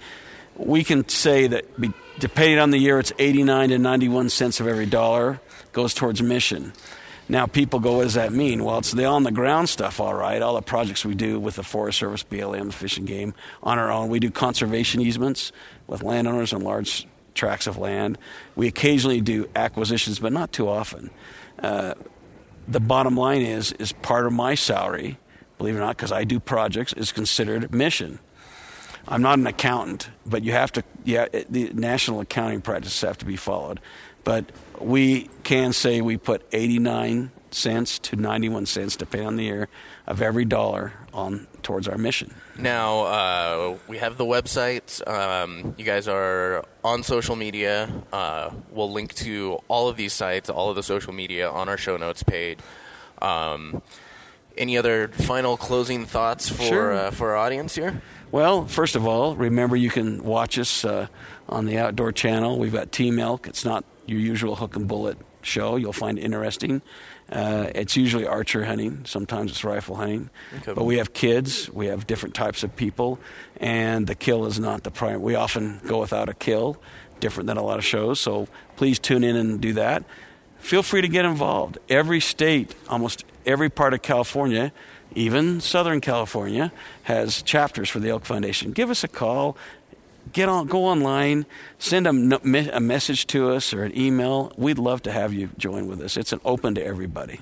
we 0.58 0.84
can 0.84 1.08
say 1.08 1.48
that 1.48 1.66
depending 2.20 2.60
on 2.60 2.72
the 2.72 2.78
year, 2.78 3.00
it's 3.00 3.14
89 3.18 3.70
to 3.70 3.80
91 3.80 4.30
cents 4.30 4.60
of 4.60 4.68
every 4.68 4.86
dollar 4.86 5.40
goes 5.72 5.94
towards 5.94 6.22
mission. 6.22 6.74
Now, 7.32 7.46
people 7.46 7.80
go, 7.80 7.98
what 7.98 8.04
does 8.04 8.16
that 8.16 8.34
mean? 8.34 8.64
Well, 8.64 8.80
it's 8.80 8.92
the 8.92 9.06
on 9.06 9.22
the 9.22 9.32
ground 9.32 9.70
stuff, 9.70 10.00
all 10.00 10.16
right. 10.16 10.42
All 10.42 10.56
the 10.56 10.64
projects 10.64 11.06
we 11.06 11.14
do 11.14 11.40
with 11.40 11.56
the 11.56 11.64
Forest 11.64 12.00
Service, 12.00 12.24
BLM, 12.24 12.74
Fish 12.74 12.98
and 12.98 13.06
Game 13.06 13.36
on 13.62 13.78
our 13.78 13.92
own. 13.92 14.10
We 14.10 14.20
do 14.20 14.32
conservation 14.32 15.00
easements 15.00 15.52
with 15.86 16.02
landowners 16.02 16.54
on 16.54 16.62
large 16.62 17.08
tracts 17.36 17.68
of 17.68 17.78
land. 17.78 18.18
We 18.56 18.68
occasionally 18.68 19.22
do 19.22 19.48
acquisitions, 19.56 20.18
but 20.18 20.34
not 20.34 20.52
too 20.52 20.68
often. 20.68 21.12
Uh, 21.62 21.94
the 22.68 22.80
bottom 22.80 23.16
line 23.16 23.42
is, 23.42 23.74
is 23.74 23.92
part 23.92 24.26
of 24.26 24.34
my 24.34 24.56
salary, 24.56 25.18
believe 25.60 25.76
it 25.76 25.78
or 25.78 25.82
not, 25.82 25.98
because 25.98 26.12
I 26.12 26.24
do 26.24 26.40
projects, 26.40 26.94
is 26.94 27.12
considered 27.12 27.72
mission. 27.72 28.18
I'm 29.08 29.22
not 29.22 29.38
an 29.38 29.46
accountant, 29.46 30.10
but 30.26 30.44
you 30.44 30.52
have 30.54 30.72
to, 30.74 30.84
yeah, 31.04 31.28
the 31.50 31.72
national 31.74 32.22
accounting 32.22 32.62
practices 32.62 33.02
have 33.02 33.20
to 33.20 33.26
be 33.26 33.36
followed. 33.36 33.80
But 34.24 34.46
we 34.80 35.30
can 35.44 35.74
say 35.74 36.02
we 36.02 36.18
put 36.18 36.46
89 36.52 37.32
cents 37.52 38.00
to 38.00 38.16
91 38.16 38.66
cents, 38.66 38.96
depending 38.96 39.28
on 39.28 39.36
the 39.36 39.44
year, 39.44 39.68
of 40.08 40.22
every 40.22 40.46
dollar 40.46 40.94
on 41.14 41.48
towards 41.64 41.88
our 41.88 41.98
mission. 41.98 42.34
Now 42.58 43.02
uh, 43.02 43.78
we 43.88 43.98
have 43.98 44.18
the 44.18 44.26
website. 44.26 45.06
Um, 45.08 45.74
you 45.78 45.86
guys 45.86 46.08
are 46.08 46.66
on 46.84 47.04
social 47.04 47.36
media. 47.36 47.90
Uh, 48.14 48.52
we'll 48.72 48.92
link 48.92 49.14
to 49.16 49.60
all 49.68 49.88
of 49.88 49.98
these 49.98 50.14
sites, 50.14 50.50
all 50.50 50.70
of 50.70 50.76
the 50.76 50.84
social 50.84 51.14
media 51.14 51.50
on 51.50 51.70
our 51.70 51.78
show 51.78 51.98
notes 51.98 52.24
page. 52.24 52.60
Um, 53.22 53.82
any 54.58 54.78
other 54.78 55.08
final 55.08 55.58
closing 55.58 56.06
thoughts 56.06 56.50
for 56.50 56.64
sure. 56.64 56.94
uh, 56.94 57.12
for 57.12 57.32
our 57.32 57.38
audience 57.38 57.76
here? 57.76 58.02
Well, 58.32 58.68
first 58.68 58.96
of 58.96 59.08
all, 59.08 59.36
remember 59.36 59.76
you 59.76 59.90
can 59.90 60.24
watch 60.24 60.60
us 60.60 60.86
uh, 60.86 61.08
on 61.48 61.66
the 61.66 61.78
Outdoor 61.78 62.12
Channel. 62.12 62.60
We've 62.60 62.74
got 62.74 62.92
Team 62.92 63.20
Elk. 63.20 63.48
It's 63.48 63.66
not 63.66 63.84
your 64.10 64.20
usual 64.20 64.56
hook 64.56 64.76
and 64.76 64.88
bullet 64.88 65.18
show. 65.42 65.76
You'll 65.76 65.94
find 65.94 66.20
interesting. 66.20 66.82
Uh, 67.32 67.68
it's 67.76 67.96
usually 67.96 68.26
archer 68.26 68.66
hunting. 68.66 69.06
Sometimes 69.06 69.52
it's 69.52 69.64
rifle 69.64 69.96
hunting. 69.96 70.30
Okay. 70.58 70.74
But 70.74 70.86
we 70.86 70.98
have 70.98 71.14
kids. 71.14 71.70
We 71.70 71.88
have 71.88 72.08
different 72.08 72.36
types 72.36 72.64
of 72.64 72.76
people, 72.76 73.20
and 73.58 74.08
the 74.08 74.16
kill 74.16 74.46
is 74.46 74.60
not 74.60 74.84
the 74.84 74.92
prime. 74.92 75.22
We 75.22 75.36
often 75.36 75.80
go 75.86 76.00
without 76.00 76.30
a 76.30 76.34
kill, 76.34 76.82
different 77.20 77.48
than 77.48 77.58
a 77.58 77.64
lot 77.64 77.78
of 77.78 77.86
shows. 77.86 78.20
So 78.20 78.48
please 78.76 79.00
tune 79.00 79.24
in 79.24 79.36
and 79.36 79.62
do 79.62 79.74
that. 79.74 80.04
Feel 80.58 80.84
free 80.84 81.02
to 81.02 81.08
get 81.08 81.24
involved. 81.24 81.78
Every 81.88 82.20
state, 82.20 82.76
almost 82.90 83.24
every 83.46 83.70
part 83.70 83.94
of 83.94 84.02
California 84.02 84.74
even 85.16 85.60
Southern 85.60 86.02
California 86.02 86.72
has 87.04 87.42
chapters 87.42 87.90
for 87.90 88.00
the 88.00 88.10
Elk 88.10 88.26
Foundation. 88.26 88.72
Give 88.72 88.90
us 88.90 89.04
a 89.04 89.08
call. 89.08 89.58
Get 90.32 90.48
on, 90.48 90.68
go 90.68 90.86
online, 90.86 91.46
send 91.80 92.06
a, 92.06 92.76
a 92.76 92.80
message 92.80 93.26
to 93.28 93.52
us 93.52 93.74
or 93.74 93.84
an 93.84 93.98
email. 93.98 94.52
We'd 94.58 94.78
love 94.78 95.02
to 95.04 95.12
have 95.12 95.34
you 95.34 95.50
join 95.58 95.88
with 95.88 96.02
us. 96.02 96.18
It's 96.18 96.32
an 96.32 96.40
open 96.46 96.76
to 96.76 96.86
everybody. 96.86 97.42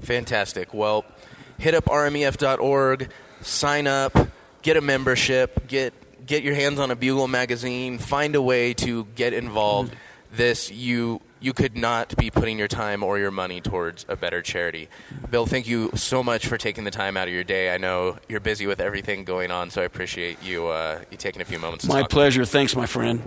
Fantastic. 0.00 0.74
Well, 0.74 1.04
hit 1.58 1.74
up 1.74 1.86
rmef.org, 1.86 3.10
sign 3.40 3.86
up, 3.86 4.16
get 4.62 4.76
a 4.76 4.80
membership, 4.80 5.66
get 5.68 5.94
get 6.26 6.42
your 6.42 6.54
hands 6.54 6.78
on 6.78 6.90
a 6.90 6.96
Bugle 6.96 7.26
magazine, 7.26 7.98
find 7.98 8.34
a 8.36 8.42
way 8.42 8.74
to 8.74 9.06
get 9.16 9.32
involved. 9.32 9.94
This 10.30 10.70
you 10.70 11.22
you 11.40 11.52
could 11.52 11.76
not 11.76 12.16
be 12.16 12.30
putting 12.30 12.58
your 12.58 12.68
time 12.68 13.02
or 13.02 13.18
your 13.18 13.30
money 13.30 13.60
towards 13.60 14.04
a 14.08 14.16
better 14.16 14.42
charity. 14.42 14.88
Bill, 15.30 15.46
thank 15.46 15.66
you 15.66 15.90
so 15.94 16.22
much 16.22 16.46
for 16.46 16.56
taking 16.58 16.84
the 16.84 16.90
time 16.90 17.16
out 17.16 17.28
of 17.28 17.34
your 17.34 17.44
day. 17.44 17.74
I 17.74 17.78
know 17.78 18.18
you're 18.28 18.40
busy 18.40 18.66
with 18.66 18.80
everything 18.80 19.24
going 19.24 19.50
on, 19.50 19.70
so 19.70 19.82
I 19.82 19.84
appreciate 19.84 20.42
you 20.42 20.66
uh, 20.66 21.00
you 21.10 21.16
taking 21.16 21.42
a 21.42 21.44
few 21.44 21.58
moments. 21.58 21.86
My 21.86 22.02
pleasure. 22.02 22.44
Thanks, 22.44 22.74
my 22.74 22.86
friend. 22.86 23.22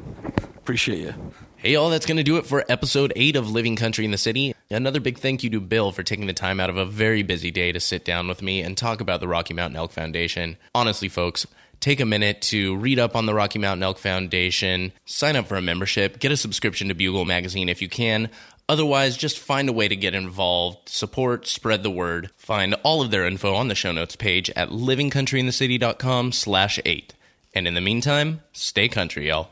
Appreciate 0.57 0.99
you. 0.99 1.13
Hey, 1.57 1.73
y'all, 1.73 1.91
that's 1.91 2.07
going 2.07 2.17
to 2.17 2.23
do 2.23 2.37
it 2.37 2.45
for 2.47 2.65
episode 2.69 3.13
eight 3.15 3.35
of 3.35 3.49
Living 3.49 3.75
Country 3.75 4.03
in 4.03 4.09
the 4.09 4.17
City. 4.17 4.55
Another 4.71 4.99
big 4.99 5.19
thank 5.19 5.43
you 5.43 5.49
to 5.51 5.59
Bill 5.59 5.91
for 5.91 6.01
taking 6.01 6.25
the 6.25 6.33
time 6.33 6.59
out 6.59 6.71
of 6.71 6.77
a 6.77 6.85
very 6.85 7.21
busy 7.21 7.51
day 7.51 7.71
to 7.71 7.79
sit 7.79 8.03
down 8.03 8.27
with 8.27 8.41
me 8.41 8.61
and 8.61 8.75
talk 8.75 8.99
about 8.99 9.19
the 9.19 9.27
Rocky 9.27 9.53
Mountain 9.53 9.77
Elk 9.77 9.91
Foundation. 9.91 10.57
Honestly, 10.73 11.07
folks, 11.07 11.45
take 11.81 11.99
a 11.99 12.05
minute 12.05 12.41
to 12.43 12.77
read 12.77 12.99
up 12.99 13.15
on 13.15 13.25
the 13.25 13.33
Rocky 13.33 13.59
Mountain 13.59 13.83
Elk 13.83 13.97
Foundation, 13.97 14.93
sign 15.05 15.35
up 15.35 15.47
for 15.47 15.57
a 15.57 15.61
membership, 15.61 16.19
get 16.19 16.31
a 16.31 16.37
subscription 16.37 16.87
to 16.87 16.93
Bugle 16.93 17.25
Magazine 17.25 17.67
if 17.67 17.81
you 17.81 17.89
can. 17.89 18.29
Otherwise, 18.69 19.17
just 19.17 19.37
find 19.37 19.67
a 19.67 19.73
way 19.73 19.89
to 19.89 19.95
get 19.97 20.15
involved, 20.15 20.87
support, 20.87 21.45
spread 21.45 21.83
the 21.83 21.91
word. 21.91 22.29
Find 22.37 22.75
all 22.83 23.01
of 23.01 23.11
their 23.11 23.25
info 23.25 23.53
on 23.53 23.67
the 23.67 23.75
show 23.75 23.91
notes 23.91 24.15
page 24.15 24.49
at 24.51 24.69
livingcountryinthecity.com 24.69 26.31
slash 26.31 26.79
eight. 26.85 27.13
And 27.53 27.67
in 27.67 27.73
the 27.73 27.81
meantime, 27.81 28.41
stay 28.53 28.87
country, 28.87 29.27
y'all. 29.27 29.49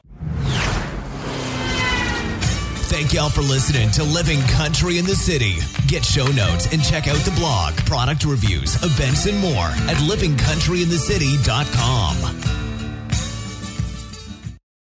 Thank 2.89 3.13
y'all 3.13 3.29
for 3.29 3.41
listening 3.41 3.91
to 3.91 4.03
Living 4.03 4.41
Country 4.47 4.97
in 4.97 5.05
the 5.05 5.15
City. 5.15 5.57
Get 5.85 6.03
show 6.03 6.25
notes 6.25 6.73
and 6.73 6.83
check 6.83 7.07
out 7.07 7.17
the 7.17 7.29
blog, 7.31 7.75
product 7.85 8.25
reviews, 8.25 8.83
events, 8.83 9.27
and 9.27 9.37
more 9.37 9.67
at 9.87 9.97
livingcountryinthecity.com. 9.97 12.68